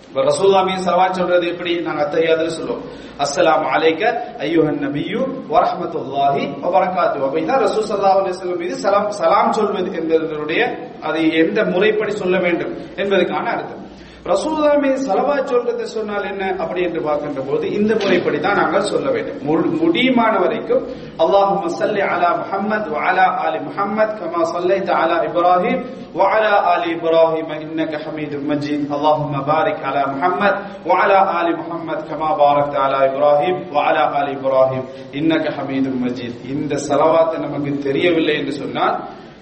இப்ப 0.08 0.22
செலவா 0.27 0.75
சலவா 0.86 1.05
சொல்றது 1.12 1.46
எப்படி? 1.53 1.72
நாங்க 1.88 2.01
அத்தையாதுல 2.05 2.51
சொல்லுவோம் 2.60 2.84
அஸ்லாம் 3.24 3.65
அலைக்க 3.75 4.03
ஐயோஹன் 4.48 4.81
நபியு 4.86 5.22
வரஹமத்துல்லாஹி 5.53 6.43
வரகாத்து 6.75 7.17
அப்படின்னா 7.27 7.55
ரசூல் 7.65 7.88
சல்லா 7.89 8.13
அலிஸ்லம் 8.22 8.62
மீது 8.63 8.75
சலாம் 8.86 9.10
சலாம் 9.19 9.51
சொல்வது 9.51 9.89
என்பதனுடைய 10.00 10.62
அது 11.08 11.19
எந்த 11.43 11.60
முறைப்படி 11.74 12.13
சொல்ல 12.22 12.38
வேண்டும் 12.38 12.74
என்பதற்கான 12.96 13.46
அர்த்தம். 13.55 13.84
ரசூலுல்லா 14.26 14.72
சலவா 15.02 15.36
சொல்றது 15.46 15.84
சொன்னால் 15.90 16.26
என்ன 16.26 16.44
அப்படி 16.60 16.82
என்று 16.84 17.02
பார்க்கின்ற 17.02 17.42
போது 17.42 17.66
இந்த 17.72 17.92
முறைப்படி 17.96 18.40
தான் 18.40 18.60
நாங்கள் 18.62 18.90
சொல்ல 18.90 19.08
வேண்டும். 19.10 19.38
முழு- 19.48 19.72
முடியுமான 19.82 20.34
வரைக்கும் 20.44 20.84
அல்லாஹும்ம 21.24 21.70
ஸல்லி 21.78 22.04
அலா 22.08 22.30
முஹம்மத் 22.42 22.90
அலா 23.04 23.28
ஆலி 23.44 23.60
முஹம்மத் 23.68 24.14
கமா 24.20 24.42
சல்லைத் 24.52 24.92
அலா 24.98 25.18
இப்ராஹிம் 25.28 25.80
வாலா 26.16 26.36
அலா 26.38 26.60
ஆலி 26.72 26.90
இப்ராஹிம் 26.96 27.50
இன்னக 27.60 27.94
ஹமீது 28.06 28.38
மஜீத். 28.50 28.86
அல்லாஹும்ம 28.96 29.36
பாரிக் 29.50 29.84
அலா 29.90 30.04
முஹம்மத் 30.14 30.60
வாலா 30.86 31.00
அலா 31.06 31.38
ஆலி 31.38 31.54
முஹம்மத் 31.62 32.06
கமா 32.10 32.30
பாரக்த 32.42 32.76
அலா 32.86 33.00
இப்ராஹிம் 33.10 33.60
வாலா 33.72 34.04
அலா 34.04 34.20
ஆலி 34.20 34.32
இப்ராஹிம் 34.38 34.86
இன்னக 35.14 35.46
ஹமீது 35.58 35.90
மஜீத். 36.04 36.40
இந்த 36.54 36.74
ஸலவாத் 36.88 37.36
நமக்கு 37.46 37.74
தெரியவில்லை 37.88 38.36
என்று 38.42 38.56
சொன்னால் 38.62 38.96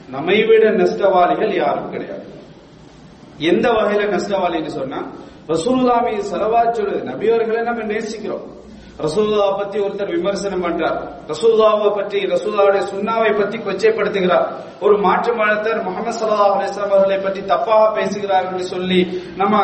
நம்மை 0.09 0.39
விட 0.49 0.63
நஷ்டவாளிகள் 0.77 1.53
யாரும் 1.55 1.91
கிடையாது. 1.91 2.23
எந்த 3.37 3.69
வகையில 3.69 4.07
நஷ்டவாளின்னு 4.15 4.65
சொன்னா 4.65 5.11
ரசூலுல்லா 5.47 6.03
மீது 6.03 7.03
நபியவர்களை 7.05 7.61
நம்ம 7.63 7.83
நேசிக்கிறோம். 7.83 8.45
ரசூல்லா 8.99 9.57
பத்தி 9.57 9.79
ஒருத்தர் 9.79 10.11
விமர்சனம் 10.11 10.63
பண்றார். 10.63 10.97
ரசூல்லாவை 11.27 11.95
பற்றி 11.95 12.19
ரசூல்லாவுடைய 12.19 12.81
சுண்ணாவை 12.93 13.37
பத்தி 13.37 13.57
கொச்சைப்படுத்துகிறார். 13.57 14.47
ஒரு 14.81 14.97
மாற்று 14.97 15.33
மதத்தர் 15.33 15.83
முகமது 15.83 16.25
சல்லா 16.25 16.47
அலிஸ்லாம் 16.47 16.89
அவர்களை 16.89 17.17
பற்றி 17.17 17.41
தப்பாக 17.41 17.93
பேசுகிறார் 17.93 18.51
என்று 18.51 18.63
சொல்லி 18.63 19.21
நம்ம 19.37 19.57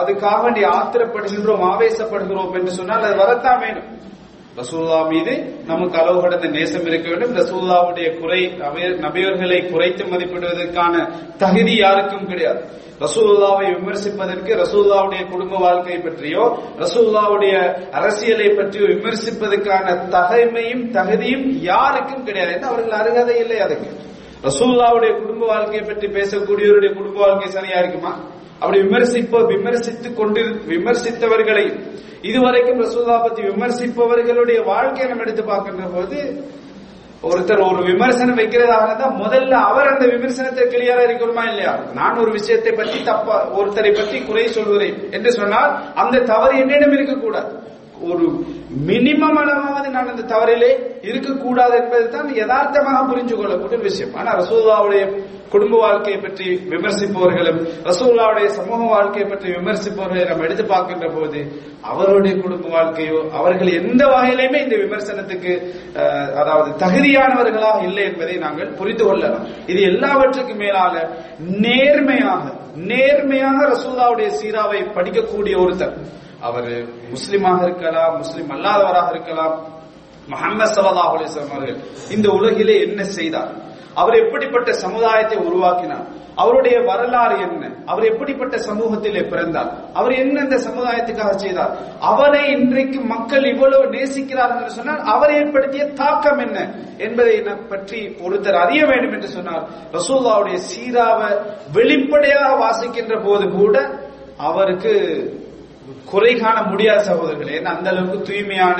அதுக்காக 0.00 0.42
வேண்டி 0.42 0.64
ஆத்திரப்படுகின்றோம் 0.64 1.64
ஆவேசப்படுகிறோம் 1.72 2.52
என்று 2.52 2.70
சொன்னால் 2.70 3.02
அது 3.02 3.16
வரத்தான் 3.16 3.58
வேணும் 3.58 4.04
ரசூல்லா 4.58 4.98
மீது 5.08 5.32
நமக்கு 5.66 5.96
அளவு 5.98 6.18
கடந்த 6.20 6.46
நேசம் 6.46 6.86
இருக்க 6.86 7.06
வேண்டும். 7.10 7.34
ரசூல்லாவுடைய 7.36 8.06
குறை 8.20 8.40
நபியர்களை 9.04 9.58
குறைத்து 9.70 10.04
மதிப்பிடுவதற்கான 10.04 10.94
தகுதி 11.38 11.74
யாருக்கும் 11.76 12.26
கிடையாது. 12.26 12.60
ரசூல்லாவை 13.00 13.66
விமர்சிப்பதற்கு 13.76 14.52
ரசூல்லாவுடைய 14.62 15.22
குடும்ப 15.30 15.58
வாழ்க்கை 15.58 15.98
பற்றியோ 15.98 16.44
ரசூல்லாவுடைய 16.82 17.54
அரசியலை 17.90 18.48
பற்றியோ 18.48 18.86
விமர்சிப்பதற்கான 18.92 19.86
தகைமையும் 20.14 20.84
தகுதியும் 20.90 21.46
யாருக்கும் 21.62 22.24
கிடையாது 22.24 22.54
அவர்கள் 22.70 22.98
அருகதை 23.00 23.36
இல்லை 23.38 23.58
அதுக்கு 23.58 23.90
ரசூல்லாவுடைய 24.42 25.12
குடும்ப 25.20 25.42
வாழ்க்கையை 25.46 25.84
பற்றி 25.84 26.06
பேசக்கூடியவருடைய 26.06 26.90
குடும்ப 26.94 27.18
வாழ்க்கை 27.26 27.50
சரியா 27.50 27.78
இருக்குமா? 27.78 28.14
அப்படி 28.60 28.78
விமர்சிப்ப 28.84 29.40
விமர்சித்துக் 29.52 30.18
கொண்டு 30.20 30.42
விமர்சித்தவர்களை 30.70 31.66
இதுவரைக்கும் 32.22 32.80
ரசூல்லா 32.82 33.16
பத்தி 33.22 33.42
விமர்சிப்பவர்களுடைய 33.42 34.64
வாழ்க்கையை 34.64 35.08
நம்ம 35.10 35.22
எடுத்து 35.22 35.42
பார்க்கின்ற 35.44 35.84
போது 35.88 36.18
ஒருத்தர் 37.22 37.62
ஒரு 37.68 37.82
விமர்சனம் 37.82 38.38
வைக்கிறதாக 38.38 38.86
இருந்தா 38.88 39.06
முதல்ல 39.20 39.52
அவர் 39.68 39.90
அந்த 39.92 40.04
விமர்சனத்தை 40.06 40.64
கிளியரா 40.64 41.02
இருக்கணுமா 41.06 41.44
இல்லையா? 41.50 41.72
நான் 41.94 42.18
ஒரு 42.18 42.30
விஷயத்தை 42.30 42.72
பற்றி 42.72 42.98
தப்பா 43.04 43.36
ஒருத்தரை 43.58 43.92
பற்றி 43.96 44.18
குறை 44.24 44.46
சொல்கிறேன் 44.48 44.98
என்று 45.10 45.30
சொன்னால் 45.30 45.70
அந்த 45.94 46.24
தவறு 46.32 46.54
என்னிடம் 46.58 46.92
இருக்கக்கூடாது. 46.92 47.50
ஒரு 48.10 48.26
மினிமம் 48.88 49.38
அளவாவது 49.42 49.88
நான் 49.90 50.10
அந்த 50.12 50.26
தவறிலே 50.34 50.70
இருக்கக்கூடாது 51.02 51.74
என்பது 51.76 52.06
தான் 52.08 52.34
யதார்த்தமாக 52.34 53.00
புரிஞ்சு 53.10 53.34
கொள்ளக்கூடிய 53.34 53.80
விஷயம். 53.82 54.14
ஆனா 54.14 54.32
ரசூல்லாவுடைய 54.40 55.02
குடும்ப 55.52 55.74
வாழ்க்கையை 55.84 56.18
பற்றி 56.24 56.46
விமர்சிப்பவர்களும் 56.72 57.60
ரசூல்லாவுடைய 57.88 58.46
சமூக 58.58 58.80
வாழ்க்கையை 58.94 59.26
பற்றி 59.30 59.48
விமர்சிப்பவர்களை 59.58 60.24
நம்ம 60.30 60.44
எடுத்து 60.48 60.64
பார்க்கின்ற 60.72 61.06
போது 61.16 61.40
அவருடைய 61.90 62.34
குடும்ப 62.44 62.66
வாழ்க்கையோ 62.76 63.18
அவர்கள் 63.38 63.70
எந்த 63.80 64.02
வகையிலுமே 64.14 64.58
இந்த 64.66 64.76
விமர்சனத்துக்கு 64.84 65.52
அதாவது 66.40 66.70
தகுதியானவர்களாக 66.82 67.78
இல்லை 67.88 68.04
என்பதை 68.10 68.36
நாங்கள் 68.46 68.74
புரிந்து 68.80 69.04
கொள்ளலாம். 69.08 69.46
இது 69.72 69.80
எல்லாவற்றுக்கும் 69.92 70.62
மேலாக 70.64 70.94
நேர்மையாக 71.66 72.44
நேர்மையாக 72.90 73.58
ரசூல்லாவுடைய 73.74 74.28
சீராவை 74.38 74.80
படிக்கக்கூடிய 74.96 75.54
ஒருத்தர். 75.64 75.94
அவர் 76.46 76.70
முஸ்லிமாக 77.14 77.60
இருக்கலாம் 77.66 78.16
முஸ்லிம் 78.22 78.50
அல்லாதவராக 78.56 79.08
இருக்கலாம். 79.14 79.54
முகமது 80.32 80.72
ஸல்லல்லாஹு 80.74 81.12
அலைஹி 81.16 81.40
அவர்கள் 81.42 81.78
இந்த 82.14 82.26
உலகிலே 82.38 82.76
என்ன 82.86 83.00
செய்தார்? 83.16 83.52
அவர் 84.00 84.16
எப்படிப்பட்ட 84.22 84.70
சமுதாயத்தை 84.84 85.36
உருவாக்கினார்? 85.48 86.06
அவருடைய 86.42 86.76
வரலாறு 86.88 87.36
என்ன? 87.46 87.62
அவர் 87.86 88.08
எப்படிப்பட்ட 88.10 88.56
சமூகத்திலே 88.68 89.22
பிறந்தார்? 89.32 89.70
அவர் 89.98 90.14
என்ன 90.22 90.36
இந்த 90.46 90.56
சமுதாயத்துக்காக 90.66 91.34
செய்தார்? 91.44 91.72
அவரை 92.10 92.42
இன்றைக்கு 92.56 93.00
மக்கள் 93.14 93.44
இவ்வளவு 93.52 93.86
நேசிக்கிறார்கள் 93.96 94.60
என்று 94.62 94.76
சொன்னால் 94.78 95.02
அவர் 95.14 95.32
ஏற்படுத்திய 95.38 95.86
தாக்கம் 96.02 96.42
என்ன 96.46 96.58
என்பதை 96.98 97.36
பற்றி 97.72 98.00
ஒருத்தர் 98.26 98.62
அறிய 98.64 98.82
வேண்டும் 98.86 99.12
என்று 99.12 99.28
சொன்னார். 99.28 99.64
ரசூல்லாவுடைய 99.92 100.58
சீராவை 100.68 101.30
வெளிப்படையாக 101.72 102.52
வாசிக்கின்ற 102.64 103.16
போது 103.24 103.46
கூட 103.58 103.76
அவருக்கு 104.48 104.94
குறை 106.10 106.32
காண 106.36 106.56
முடியாத 106.62 107.00
சகோதரர்களே 107.08 107.56
ஏன்னா 107.58 107.72
அந்த 107.76 107.88
அளவுக்கு 107.90 108.18
தூய்மையான 108.22 108.78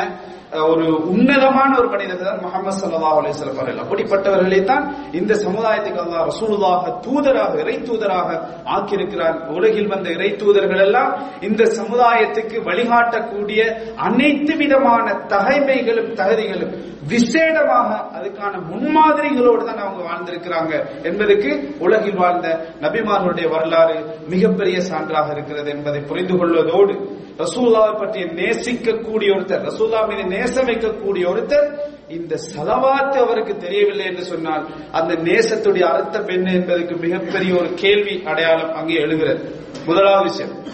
ஒரு 0.53 0.87
உன்னதமான 1.12 1.71
ஒரு 1.79 1.88
மனிதர் 1.88 2.23
தான் 2.23 2.43
முகமது 2.45 2.76
சல்லா 2.81 3.11
அலைஹி 3.19 3.43
அவர்கள். 3.45 3.79
அப்படிப்பட்டவர்களை 3.85 4.61
தான் 4.65 4.85
இந்த 5.12 5.33
சமுதாயத்துக்கு 5.45 6.00
அல்லா 6.03 6.21
ரசூலுல்லாஹ 6.31 6.83
தூதராக 7.07 7.53
இறை 7.62 7.76
தூதராக 7.88 8.29
ஆக்கியிருக்கிறார். 8.76 9.37
உலகில் 9.57 9.91
வந்த 9.95 10.09
இறை 10.11 10.31
தூதர்கள் 10.37 10.83
எல்லாம் 10.87 11.11
இந்த 11.41 11.62
சமுதாயத்துக்கு 11.79 12.57
வழிகாட்டக்கூடிய 12.69 13.61
அனைத்து 14.07 14.55
விதமான 14.57 15.07
தகைமைகளும் 15.29 16.12
தகுதிகளும் 16.15 16.75
விசேடமாக 17.12 17.91
அதுக்கான 18.17 18.53
முன்மாதிரிகளோடு 18.71 19.62
தான் 19.65 19.83
அவங்க 19.85 20.00
வாழ்ந்திருக்கிறாங்க 20.09 20.73
என்பதற்கு 21.03 21.50
உலகில் 21.79 22.19
வாழ்ந்த 22.23 22.47
நபிமார்களுடைய 22.85 23.49
வரலாறு 23.49 23.97
மிகப்பெரிய 24.29 24.79
சான்றாக 24.91 25.31
இருக்கிறது 25.31 25.71
என்பதை 25.71 26.00
புரிந்து 26.00 26.37
கொள்வதோடு 26.38 26.95
ரசூலாவை 27.38 27.99
பற்றி 27.99 28.23
நேசிக்கக்கூடிய 28.23 29.31
ஒருத்தர் 29.37 29.64
ரசூலா 29.64 30.07
மீது 30.07 30.25
நேசம் 30.25 30.66
வைக்கக்கூடிய 30.66 31.25
ஒருத்தர் 31.26 31.78
இந்த 32.09 32.38
செலவாத்து 32.55 33.16
அவருக்கு 33.16 33.57
தெரியவில்லை 33.57 34.07
என்று 34.07 34.23
சொன்னால் 34.23 34.90
அந்த 34.93 35.14
நேசத்துடைய 35.14 35.83
அர்த்தம் 35.83 36.26
என்ன 36.26 36.52
என்பதற்கு 36.52 36.97
மிகப்பெரிய 36.97 37.55
ஒரு 37.55 37.75
கேள்வி 37.75 38.23
அடையாளம் 38.25 38.75
அங்கே 38.75 38.95
எழுகிறது. 38.95 39.55
முதலாவது 39.87 40.23
விஷயம். 40.23 40.64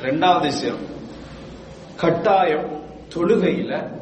இரண்டாவது 0.00 0.46
விஷயம். 0.46 0.78
கட்டாயம் 1.96 2.82
தொழுகையில 3.14 3.96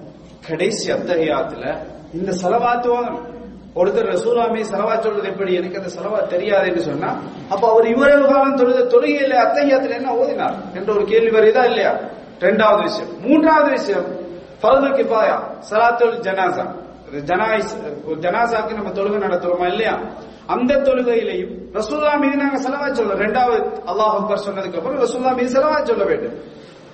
கடைசி 0.48 0.92
அத்தகையாத்துல 0.92 1.78
இந்த 2.14 2.32
செலவாத்து 2.32 2.88
வாங்கணும் 2.88 3.34
ஒருத்தர் 3.76 4.10
ரசூலாமே 4.14 4.60
செலவா 4.72 4.94
சொல்றது 5.00 5.28
எப்படி? 5.28 5.54
எனக்கு 5.54 5.78
அந்த 5.78 5.90
செலவா 5.96 6.20
தெரியாதுன்னு 6.34 6.82
சொன்னா 6.90 7.10
அப்ப 7.50 7.64
அவர் 7.72 7.86
இவ்வளவு 7.86 8.24
காலம் 8.32 8.58
தொழுத 8.60 8.86
தொழுகையில 8.94 9.34
அத்தையாத்துல 9.44 9.96
என்ன 10.00 10.12
ஓதினார்? 10.20 10.56
என்ற 10.74 10.88
ஒரு 10.92 11.04
கேள்வி 11.04 11.30
வருதா 11.36 11.64
இல்லையா? 11.70 11.92
ரெண்டாவது 12.40 12.82
விஷயம். 12.82 13.10
மூன்றாவது 13.26 13.70
விஷயம் 13.70 14.06
ஃபர்து 14.62 14.88
கிபாயா 14.98 15.36
சலாத்துல் 15.70 16.16
ஜனாசா. 16.26 16.66
ஜனாயிஸ் 17.30 17.72
ஒரு 18.06 18.16
ஜனாசாக்கு 18.20 18.72
நம்ம 18.74 18.90
தொழுகை 18.90 19.18
நடத்துறோமா 19.26 19.66
இல்லையா? 19.66 19.94
அந்த 20.54 20.72
தொழுகையிலையும் 20.86 21.52
ரசூலா 21.74 22.10
மீது 22.22 22.36
நாங்க 22.36 22.58
செலவா 22.66 22.88
சொல்ல 22.92 23.14
ரெண்டாவது 23.24 23.58
அல்லாஹ் 23.90 24.14
அக்பர் 24.18 24.44
சொன்னதுக்கு 24.46 24.78
அப்புறம் 24.80 25.00
ரசூலா 25.04 25.30
மீது 25.38 25.50
செலவா 25.56 25.78
சொல்ல 25.84 26.04
வேண்டும். 26.04 26.36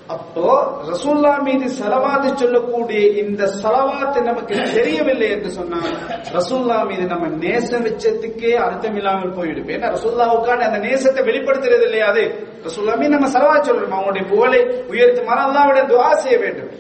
அப்போ 0.07 0.75
ரசூல்லா 0.89 1.43
மீது 1.43 1.67
செலவாத்து 1.69 2.35
சொல்லக்கூடிய 2.35 3.07
இந்த 3.07 3.47
செலவாத்து 3.63 4.23
நமக்கு 4.23 4.55
தெரியவில்லை 4.75 5.31
என்று 5.31 5.51
சொன்னால் 5.51 5.93
ரசூல்லா 6.33 6.87
மீது 6.87 7.07
நம்ம 7.07 7.27
நேசம் 7.29 7.85
வச்சதுக்கே 7.85 8.53
அர்த்தம் 8.55 8.97
இல்லாமல் 8.97 9.35
போயிடும். 9.35 9.69
ஏன்னா 9.69 9.91
ரசூல்லாவுக்கான 9.97 10.59
அந்த 10.59 10.79
நேசத்தை 10.79 11.23
வெளிப்படுத்துறது 11.25 11.83
இல்லையா 11.83 12.07
அது? 12.07 12.49
ரசூல்லா 12.65 12.97
மீது 12.99 13.09
நம்ம 13.09 13.29
செலவா 13.29 13.61
சொல்றோம். 13.63 13.93
அவங்களுடைய 13.93 14.29
புகழை 14.29 14.61
உயர்த்துமாறு 14.89 15.43
அல்லாவுடைய 15.47 15.85
துவா 15.87 16.13
செய்ய 16.13 16.39
வேண்டும். 16.39 16.71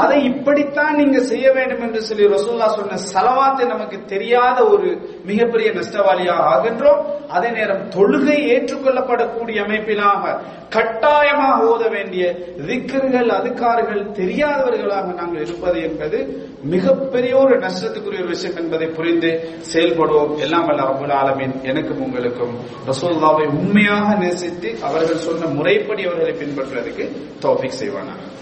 அதை 0.00 0.24
இப்படித்தான் 0.24 0.96
நீங்க 0.96 1.18
செய்ய 1.20 1.52
வேண்டும் 1.52 1.80
என்று 1.80 2.02
சொல்லி 2.02 2.26
ரசூல்லா 2.26 2.66
சொன்ன 2.66 2.98
செலவாத்தை 3.12 3.66
நமக்கு 3.66 4.04
தெரியாத 4.04 4.64
ஒரு 4.64 4.88
மிகப்பெரிய 5.24 5.70
நஷ்டவாளியாக 5.70 6.46
ஆகின்றோம். 6.54 7.00
அதே 7.28 7.50
நேரம் 7.50 7.82
தொழுகை 7.88 8.36
ஏற்றுக்கொள்ளப்படக்கூடிய 8.54 9.58
அமைப்பிலாக 9.66 10.34
கட்டாயமாக 10.68 11.64
ஓத 11.64 11.90
வேண்டிய 11.90 12.24
திக்கர்கள் 12.66 13.30
அதுக்காரர்கள் 13.38 14.02
தெரியாதவர்களாக 14.20 15.14
நாங்கள் 15.14 15.44
இருப்பது 15.46 15.82
என்பது 15.82 16.18
மிகப்பெரிய 16.62 17.36
ஒரு 17.36 17.58
நஷ்டத்துக்குரிய 17.58 18.24
விஷயம் 18.26 18.56
என்பதை 18.56 18.86
புரிந்து 18.86 19.32
செயல்படுவோம். 19.72 20.36
எல்லாம் 20.38 20.66
வல்ல 20.66 20.82
அபுல் 20.82 21.16
ஆலமின். 21.22 21.56
எனக்கும் 21.62 22.02
உங்களுக்கும் 22.02 22.54
ரசூல்லாவை 22.86 23.46
உண்மையாக 23.46 24.14
நேசித்து 24.14 24.70
அவர்கள் 24.82 25.24
சொன்ன 25.28 25.46
முறைப்படி 25.46 26.04
அவர்களை 26.04 26.34
பின்பற்றுவதற்கு 26.42 27.06
தௌஃபிக் 27.42 27.80
செய்வானாங்க 27.80 28.40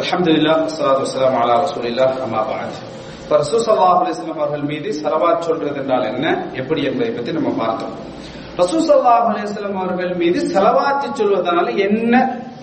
அல்ஹம்துலில்லா 0.00 0.52
வஸ்ஸலாத்து 0.60 1.02
வஸ்ஸலாமு 1.04 1.38
அலா 1.42 1.54
ரசூலில்லாஹ் 1.64 2.14
அம்மா 2.26 2.40
பஅத். 2.50 2.78
ரசூல் 3.34 3.62
ஸல்லல்லாஹு 3.66 3.96
அலைஹி 4.00 4.12
வஸல்லம் 4.14 4.38
அவர்கள் 4.38 4.66
மீது 4.72 4.88
ஸலவாத் 5.02 5.46
சொல்றது 5.48 5.78
என்றால் 5.82 6.06
என்ன? 6.12 6.26
எப்படி 6.60 6.80
என்பதை 6.90 7.10
பற்றி 7.16 7.32
நம்ம 7.38 7.50
பார்த்தோம் 7.62 7.94
ரசூல் 8.60 8.84
ஸல்லல்லாஹு 8.88 9.26
அலைஹி 9.30 9.46
வஸல்லம் 9.48 9.78
அவர்கள் 9.82 10.12
மீது 10.22 10.38
ஸலவாத் 10.54 11.08
சொல்வதனால 11.18 11.66
என்ன 11.86 12.14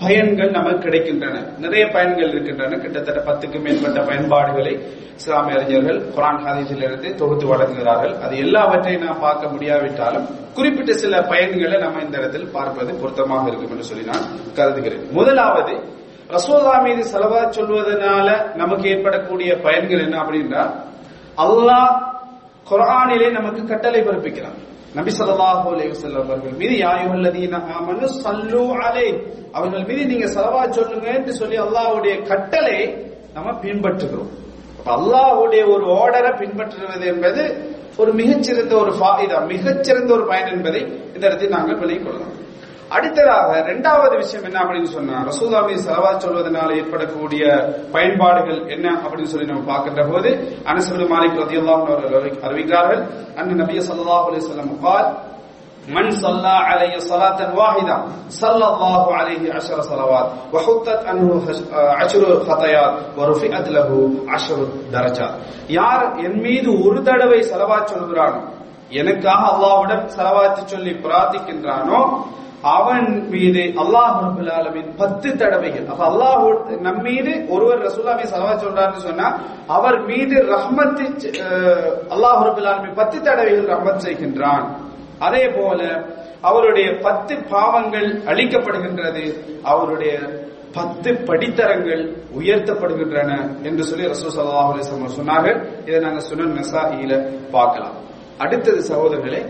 பயன்கள் 0.02 0.50
நமக்கு 0.56 0.82
கிடைக்கின்றன? 0.86 1.34
நிறைய 1.64 1.84
பயன்கள் 1.94 2.32
இருக்கின்றன. 2.32 2.78
கிட்டத்தட்ட 2.84 3.20
பத்துக்கும் 3.28 3.64
மேற்பட்ட 3.66 3.98
பயன்பாடுகளை 4.08 4.72
இஸ்லாமிய 5.20 5.56
அறிஞர்கள் 5.58 6.00
குரான் 6.16 6.42
ஹதீஸிலிருந்து 6.46 7.08
தொகுத்து 7.20 7.46
வழங்குகிறார்கள். 7.52 8.14
அது 8.24 8.34
எல்லாவற்றையும் 8.46 9.04
நாம் 9.06 9.22
பார்க்க 9.26 9.52
முடியாவிட்டாலும் 9.54 10.26
குறிப்பிட்ட 10.56 10.92
சில 11.02 11.14
பயன்களை 11.32 11.78
நம்ம 11.84 12.02
இந்த 12.06 12.16
இடத்தில் 12.20 12.48
பார்ப்பது 12.56 12.90
பொருத்தமாக 13.02 13.48
இருக்கும் 13.50 13.74
என்று 13.76 13.88
சொல்லி 13.90 14.04
நான் 14.12 14.26
கருதுகிறேன். 14.58 15.04
முதலாவது 15.18 15.76
ரசோல்லா 16.34 16.74
மீது 16.82 17.02
செலவா 17.12 17.40
சொல்வதனால 17.56 18.28
நமக்கு 18.54 18.86
ஏற்படக்கூடிய 18.88 19.50
பயன்கள் 19.56 20.04
என்ன 20.06 20.16
அப்படின்னா 20.22 20.62
அல்லாஹ் 21.44 21.90
குரானிலே 22.70 23.28
நமக்கு 23.30 23.60
கட்டளை 23.64 24.00
பிறப்பிக்கிறான். 24.00 24.56
நபி 24.94 25.10
ஸல்லல்லாஹு 25.18 25.66
அலைஹி 25.74 25.90
வஸல்லம் 25.94 26.24
அவர்கள் 26.28 26.56
மீது 26.60 26.74
யா 26.84 26.92
ஆமனு 27.76 28.06
ஸல்லு 28.24 28.64
அலைஹி. 28.86 29.12
அவர்கள் 29.52 29.84
மீது 29.84 30.02
நீங்க 30.06 30.26
செலவா 30.26 30.62
சொல்லுங்க 30.70 31.06
என்று 31.18 31.32
சொல்லி 31.32 31.56
அல்லாஹ்வுடைய 31.58 32.14
கட்டளை 32.22 32.78
நம்ம 33.34 33.48
பின்பற்றுகிறோம். 33.64 34.30
அப்ப 34.78 34.88
அல்லாஹ்வுடைய 34.98 35.62
ஒரு 35.74 35.86
ஆர்டரை 36.02 36.32
பின்பற்றுவது 36.42 37.06
என்பது 37.06 37.42
ஒரு 37.96 38.12
மிகச்சிறந்த 38.12 38.72
ஒரு 38.76 38.92
ஃபாயிதா 38.98 39.38
மிகச்சிறந்த 39.52 40.10
ஒரு 40.12 40.24
பயன் 40.26 40.50
என்பதை 40.56 40.82
இந்த 41.14 41.24
இடத்தில் 41.26 41.48
நாங்கள் 41.48 41.78
விளங்கிக் 41.78 42.06
கொள்ளலாம். 42.06 42.34
அடுத்ததாக 42.95 43.49
இரண்டாவது 43.63 44.15
விஷயம் 44.21 44.45
என்ன 44.47 44.57
அப்படின்னு 44.61 44.89
சொன்னா 44.95 45.17
ரசூலாமி 45.27 45.75
செலவா 45.83 46.11
சொல்வதனால் 46.23 46.77
ஏற்படக்கூடிய 46.79 47.43
பயன்பாடுகள் 47.93 48.59
என்ன 48.75 48.87
அப்படின்னு 49.03 49.31
சொல்லி 49.33 49.49
நம்ம 49.51 49.67
பார்க்கின்ற 49.69 50.03
போது 50.09 50.29
அனசுபு 50.71 51.07
மாலிக் 51.13 51.41
ரதியல்லாஹு 51.43 51.85
அவர்கள் 51.89 52.15
அறிவிக்கிறார்கள் 52.47 53.01
அண்ணன் 53.39 53.61
நபிய 53.63 53.81
ஸல்லல்லாஹு 53.87 54.25
அலைஹி 54.29 54.43
வஸல்லம் 54.43 54.73
قال 54.83 55.05
من 55.89 56.05
صلى 56.17 56.55
علي 56.69 56.93
صلاة 57.01 57.39
واحدة 57.55 57.95
صلى 58.35 58.65
الله 58.67 59.03
عليه 59.13 59.43
عشر 59.53 59.77
صلوات 59.83 60.27
وحطت 60.53 60.99
عنه 61.05 61.25
عشر 61.99 62.21
خطايات 62.41 62.93
ورفعت 63.17 63.67
له 63.69 63.89
عشر 64.29 64.57
درجات 64.91 65.33
யார் 65.77 66.03
என் 66.25 66.39
மீது 66.45 66.69
ஒரு 66.85 66.99
தடவை 67.01 67.39
செலவாத் 67.51 67.91
சொல்கிறானோ 67.93 68.39
எனக்காக 68.99 69.41
அல்லாஹ்விடம் 69.53 70.05
செலவாத்து 70.15 70.61
சொல்லி 70.65 70.91
பிரார்த்திக்கின்றானோ 71.05 71.99
அவன் 72.74 73.08
மீது 73.32 73.62
அல்லாஹ் 73.82 74.14
ரபுல் 74.26 74.50
ஆலமின் 74.58 74.90
பத்து 75.00 75.28
தடவைகள். 75.40 75.86
அப்ப 75.92 76.02
அல்லாஹ் 76.10 76.44
நம் 76.86 77.00
மீது 77.08 77.32
ஒருவர் 77.54 77.84
ரசூல்லாமி 77.88 78.24
சலவா 78.32 78.54
சொல்றாருன்னு 78.64 79.06
சொன்னா 79.08 79.28
அவர் 79.76 79.98
மீது 80.10 80.36
ரஹ்மத்து 80.54 81.04
அல்லாஹ் 82.14 82.40
ரபுல் 82.48 82.68
ஆலமின் 82.72 82.96
பத்து 83.00 83.18
தடவைகள் 83.26 83.70
ரஹ்மத் 83.74 84.04
செய்கின்றான். 84.06 84.66
அதே 85.26 85.44
போல 85.58 85.80
அவருடைய 86.48 86.88
பத்து 87.06 87.34
பாவங்கள் 87.52 88.08
அழிக்கப்படுகின்றது 88.30 89.24
அவருடைய 89.72 90.14
பத்து 90.76 91.10
படித்தரங்கள் 91.28 92.02
உயர்த்தப்படுகின்றன 92.38 93.30
என்று 93.68 93.82
சொல்லி 93.90 94.10
ரசூல் 94.14 94.34
சல்லாஹ் 94.34 94.70
அலிஸ்லாம் 94.72 95.18
சொன்னார்கள். 95.20 95.58
இதை 95.88 96.00
நாங்கள் 96.06 96.26
சுனன் 96.30 96.56
நசாயில 96.58 97.12
பார்க்கலாம். 97.54 97.96
அடுத்தது 98.38 98.80
சகோதரர்களே 98.90 99.40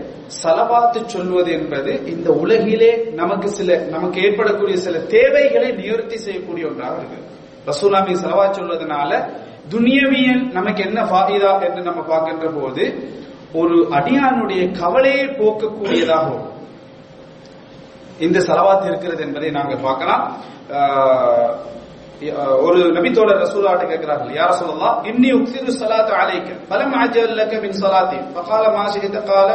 சலவாத்து 0.43 0.99
சொல்வது 1.05 1.51
என்பது 1.51 1.91
இந்த 2.05 2.29
உலகிலே 2.43 2.91
நமக்கு 3.13 3.47
சில 3.49 3.77
நமக்கு 3.89 4.17
ஏற்படக்கூடிய 4.21 4.77
சில 4.77 4.99
தேவைகளை 5.15 5.69
நிவர்த்தி 5.71 6.17
செய்யக்கூடிய 6.17 6.65
ஒன்றாக 6.67 6.95
இருக்கு. 6.97 7.19
ரசூலாமி 7.67 8.13
சலவா 8.23 8.45
சொல்வதனால 8.57 9.11
துனியவியல் 9.69 10.43
நமக்கு 10.51 10.81
என்ன 10.83 10.99
ஃபாயிதா 11.03 11.51
என்று 11.67 11.81
நம்ம 11.81 12.01
பார்க்கின்ற 12.01 12.49
போது 12.49 12.83
ஒரு 13.53 13.77
அடியானுடைய 13.97 14.61
கவலையை 14.81 15.25
போக்கக்கூடியதாகும் 15.39 16.45
இந்த 18.19 18.39
சலவாத் 18.39 18.85
இருக்கிறது 18.85 19.21
என்பதை 19.23 19.49
நாங்கள் 19.51 19.85
பார்க்கலாம். 19.87 20.23
ஒரு 22.65 22.79
நபித்தோழர் 22.95 23.41
ரசூலாட்ட 23.43 23.83
கேட்கிறார்கள் 23.85 24.37
யார 24.37 24.51
சொல்லலாம் 24.59 24.97
இன்னி 25.09 25.29
உக்சிரு 25.37 25.73
சலாத்து 25.79 26.13
அலைக்க 26.21 26.55
பலம் 26.69 26.95
அஜல்லக 27.01 27.59
மின் 27.63 27.77
சலாத்தி 27.81 28.19
பகால 28.33 28.63
மா 28.75 28.85
கால 29.27 29.49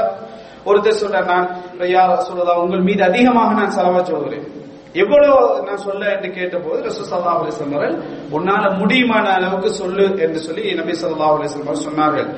ஒருத்தர் 0.67 1.01
சொல்ற 1.01 1.21
நான் 1.31 1.47
யார் 1.89 2.13
ரசூலுல்லாஹ் 2.15 2.63
உங்கள் 2.65 2.85
மீது 2.89 3.03
அதிகமாக 3.09 3.51
நான் 3.53 3.75
செலவா 3.77 4.03
சொல்கிறேன் 4.05 4.47
எவ்வளவு 4.95 5.37
நான் 5.67 5.83
சொல்ல 5.85 6.03
என்று 6.15 6.29
கேட்டபோது 6.31 6.81
ரசூ 6.83 7.03
சல்லா 7.05 7.35
அலிஸ்லாம் 7.35 7.71
அவர்கள் 7.71 7.95
உன்னால 8.31 8.65
முடியுமான 8.81 9.27
அளவுக்கு 9.37 9.71
சொல்லு? 9.73 10.07
என்று 10.19 10.41
சொல்லி 10.41 10.75
நபி 10.81 10.95
சல்லா 11.03 11.29
அலிஸ்லாம் 11.35 11.85
சொன்னார்கள். 11.87 12.29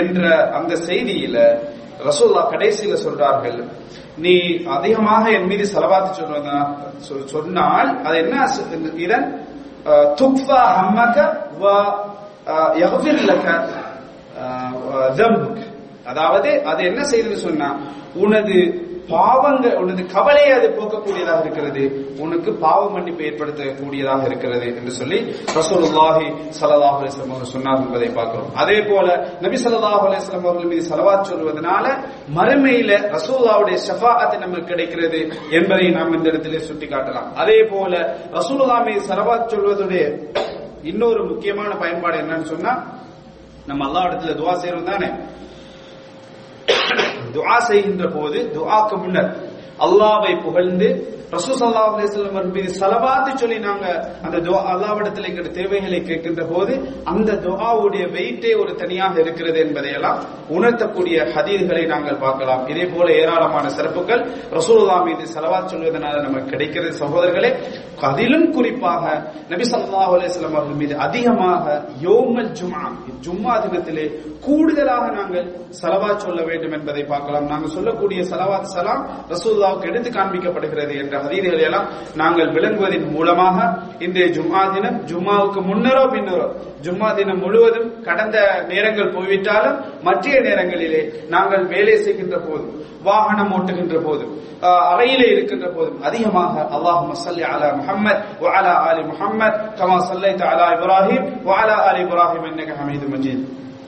என்ற 0.00 0.20
அந்த 0.52 0.72
செய்தியில 0.88 1.36
ரசூல்லா 2.06 2.42
கடைசியில 2.52 2.94
சொல்றார்கள் 3.06 3.58
நீ 4.16 4.34
அதிகமாக 4.76 5.24
என் 5.30 5.46
மீது 5.46 5.64
செலவாத்து 5.74 6.12
சொல்வதா 6.20 6.58
சொன்னால் 7.26 7.90
அது 8.04 8.16
என்ன 8.18 8.36
இதன் 8.98 9.26
تكفى 10.20 10.62
همك 10.78 11.16
ويغفر 11.62 13.16
لك 13.30 13.46
ذنبك. 15.18 15.58
அதாவது 16.10 16.50
அது 16.70 16.80
என்ன 16.90 17.00
செய்யுதுன்னு 17.10 17.44
சொன்னா 17.46 17.68
உனது 18.22 18.58
பாவங்கள் 19.08 19.76
உனது 19.80 20.02
கவலையை 20.12 20.52
அது 20.56 20.68
போக்கக்கூடியதாக 20.76 21.40
இருக்கிறது. 21.44 21.82
உனக்கு 22.24 22.50
பாவ 22.62 22.80
மன்னிப்பு 22.94 23.22
ஏற்படுத்தக்கூடியதாக 23.28 24.22
இருக்கிறது 24.30 24.66
என்று 24.72 24.92
சொல்லி 24.98 25.18
ரசூலுல்லாஹி 25.56 26.26
ஸல்லல்லாஹு 26.58 26.96
அலைஹி 26.98 27.12
அவர்கள் 27.24 27.52
சொன்னார் 27.54 27.82
என்பதை 27.84 28.08
பார்க்கிறோம். 28.18 28.50
அதே 28.62 28.78
போல 28.90 29.06
நபி 29.44 29.56
ஸல்லல்லாஹு 29.64 30.04
அலைஹி 30.08 30.22
அவர்கள் 30.40 30.70
மீது 30.72 30.84
ஸலவாத் 30.90 31.28
சொல்வதனால 31.30 31.84
மறுமையில 32.38 32.90
ரசூலுல்லாஹ்வுடைய 33.16 33.76
ஷஃபாஅத் 33.86 34.38
நமக்கு 34.42 34.70
கிடைக்கிறது 34.72 35.20
என்பதை 35.58 35.86
நாம் 35.96 36.14
இந்த 36.18 36.26
இடத்திலே 36.32 36.62
சுட்டி 36.68 36.88
காட்டலாம் 36.88 37.28
அதே 37.42 37.58
போல 37.72 37.92
ரசூலுல்லா 38.36 38.78
மீது 38.86 39.02
ஸலவாத் 39.10 39.52
சொல்வதுடைய 39.54 40.04
இன்னொரு 40.90 41.20
முக்கியமான 41.28 41.70
பயன்பாடு 41.82 42.16
என்னன்னு 42.22 42.48
சொன்னா 42.52 42.72
நம்ம 43.68 43.82
எல்லா 43.88 44.00
இடத்துல 44.08 44.32
துவா 44.38 44.54
செய்யறோம் 44.60 44.88
தானே? 44.88 45.08
துஆ 47.32 47.56
செய்கின்ற 47.58 48.06
போது 48.08 48.38
துஆக்கு 48.54 48.96
முன்னர் 48.96 49.30
அல்லாவை 49.78 50.32
புகழ்ந்து 50.36 50.88
ரசூ 51.34 51.52
சல்லா 51.58 51.82
அலைஹி 51.90 52.50
மீது 52.54 52.70
ஸலவாத் 52.80 53.28
சொல்லி 53.42 53.58
நாங்க 53.66 53.86
அந்த 54.26 54.36
அல்லாவிடத்தில் 54.72 55.28
எங்களுடைய 55.28 55.52
தேவைகளை 55.58 56.00
கேட்கின்ற 56.08 56.42
போது 56.50 56.72
அந்த 57.12 57.36
துஆவுடைய 57.44 58.04
வெயிட்டே 58.16 58.50
ஒரு 58.62 58.72
தனியாக 58.82 59.14
இருக்கிறது 59.24 59.58
என்பதையெல்லாம் 59.66 60.18
உணர்த்தக்கூடிய 60.56 61.16
ஹதீர்களை 61.34 61.84
நாங்கள் 61.92 62.18
பார்க்கலாம். 62.24 62.62
இதே 62.72 62.84
போல 62.94 63.06
ஏராளமான 63.22 63.64
சிறப்புகள் 63.76 64.22
ரசூல்லா 64.58 64.96
மீது 65.08 65.24
சலவாத் 65.36 65.70
சொல்வதனால 65.72 66.20
நமக்கு 66.26 66.52
கிடைக்கிறது. 66.54 66.92
சகோதரர்களே 67.02 67.52
அதிலும் 68.08 68.46
குறிப்பாக 68.58 69.02
நபி 69.52 69.64
சல்லா 69.72 70.04
அலைஹி 70.16 70.44
அவர்கள் 70.50 70.78
மீது 70.82 70.94
அதிகமாக 71.06 71.64
யோமல் 72.08 72.52
ஜுமா 72.60 72.84
ஜும்மா 73.26 73.54
தினத்திலே 73.64 74.06
கூடுதலாக 74.46 75.04
நாங்கள் 75.18 75.48
சலவாத் 75.80 76.22
சொல்ல 76.26 76.40
வேண்டும் 76.50 76.76
என்பதை 76.80 77.02
பார்க்கலாம். 77.14 77.48
நாங்கள் 77.54 77.74
சொல்லக்கூடிய 77.78 78.20
சலவாத் 78.34 78.70
சலாம் 78.76 79.02
ரசூல்லாவுக்கு 79.34 79.90
எடுத்து 79.92 80.10
காண்பிக்கப்படுகிறது 80.18 80.94
என்ற 81.02 81.20
ஹதீதுகளை 81.24 81.64
எல்லாம் 81.68 81.88
நாங்கள் 82.20 82.52
விளங்குவதன் 82.56 83.08
மூலமாக 83.16 83.58
இன்றைய 84.06 84.26
ஜும்மா 84.36 84.62
தினம் 84.74 84.98
ஜும்மாவுக்கு 85.10 85.60
முன்னரோ 85.70 86.04
பின்னரோ 86.14 86.46
ஜும்மா 86.86 87.08
தினம் 87.16 87.42
முழுவதும் 87.44 87.88
கடந்த 88.06 88.36
நேரங்கள் 88.70 89.12
போய்விட்டாலும் 89.16 89.76
மற்ற 90.06 90.40
நேரங்களிலே 90.46 91.02
நாங்கள் 91.34 91.64
வேலை 91.72 91.96
செய்கின்ற 92.06 92.36
போதும் 92.46 92.72
வாகனம் 93.06 93.52
ஓட்டுகின்ற 93.56 93.96
போதும் 94.06 94.32
அறையிலே 94.90 95.26
இருக்கின்ற 95.32 95.66
போதும் 95.76 96.02
அதிகமாக 96.08 96.54
அல்லாஹும்ம 96.76 97.08
மசல்லி 97.12 97.44
அலா 97.48 97.68
முஹம்மத் 97.80 98.20
வ 98.42 98.52
அலா 98.58 98.74
ஆலி 98.88 99.02
முஹம்மத் 99.10 99.58
கமா 99.78 99.96
ஸல்லைத 100.08 100.42
அலா 100.52 100.66
இப்ராஹிம் 100.76 101.26
வ 101.48 101.58
அலா 101.62 101.76
ஆலி 101.88 102.00
இப்ராஹிம் 102.06 102.46
இன்னக 102.50 102.70
மஜீத். 103.14 103.42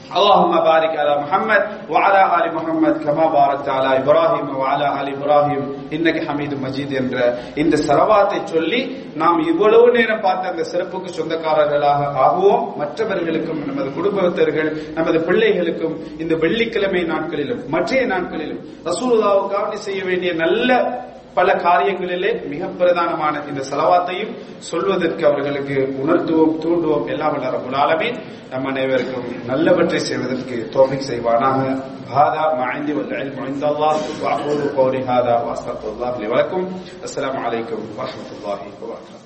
اللهم 0.10 0.54
بارك 0.63 0.93
على 0.98 1.13
محمد 1.24 1.62
وعلى 1.89 2.22
ال 2.38 2.45
محمد 2.58 2.93
كما 3.06 3.26
باركت 3.30 3.67
على 3.69 3.89
ابراهيم 4.02 4.48
وعلى 4.60 4.88
ال 5.00 5.08
ابراهيم 5.15 5.63
انك 5.95 6.17
حميد 6.28 6.52
مجيد 6.65 6.89
என்ற 7.02 7.15
இந்த 7.62 7.76
சலவாத்தை 7.88 8.39
சொல்லி 8.54 8.80
நாம் 9.15 9.39
இவ்வளவு 9.52 9.88
நேரம் 9.98 10.24
பார்த்த 10.26 10.52
அந்த 10.52 10.63
சிறப்புக்கு 10.72 11.10
சொந்தக்காரர்களாக 11.17 12.02
ஆகுவோம் 12.26 12.63
மற்றவர்களுக்கும் 12.80 13.62
நமது 13.69 13.89
குடும்பத்தர்கள் 13.98 14.69
நமது 14.98 15.17
பிள்ளைகளுக்கும் 15.28 15.95
இந்த 16.22 16.34
வெள்ளிக்கிழமை 16.43 17.04
நாட்களிலும் 17.13 17.62
மற்றைய 17.76 18.02
நாட்களிலும் 18.13 18.62
ரசூலுல்லாவுக்காக 18.89 19.80
செய்ய 19.88 20.02
வேண்டிய 20.04 20.34
நல்ல 20.43 20.69
பல 21.38 21.50
காரியங்களிலே 21.65 22.32
மிக 22.52 22.72
பிரதானமான 22.80 23.41
இந்த 23.50 23.62
செலவாத்தையும் 23.69 24.34
சொல்வதற்கு 24.69 25.24
அவர்களுக்கு 25.26 25.78
உணர்த்துவோம் 26.04 26.58
தூண்டுவோம் 26.63 27.08
எல்லாம் 27.08 27.34
வல்ல 27.36 27.54
ரப்பல் 27.56 27.80
ஆலமீன் 27.84 28.17
நம் 28.52 28.67
அனைவருக்கும் 28.72 29.30
நல்லவற்றை 29.52 30.02
செய்வதற்கு 30.10 30.58
தோஃபிக் 30.76 31.10
செய்வானாக 31.12 31.62
هذا 32.12 32.43
ما 32.54 32.65
عندي 32.65 32.93
والعلم 32.93 33.36
عند 33.39 33.63
الله 33.63 33.93
واقول 34.24 34.60
قولي 34.72 35.02
هذا 35.06 35.36
واستغفر 35.39 35.89
الله 35.89 36.12
لي 36.17 36.28
ولكم 36.28 36.62
السلام 37.04 37.36
عليكم 37.38 37.80
ورحمه 37.98 38.30
الله 38.36 38.60
وبركاته 38.82 39.23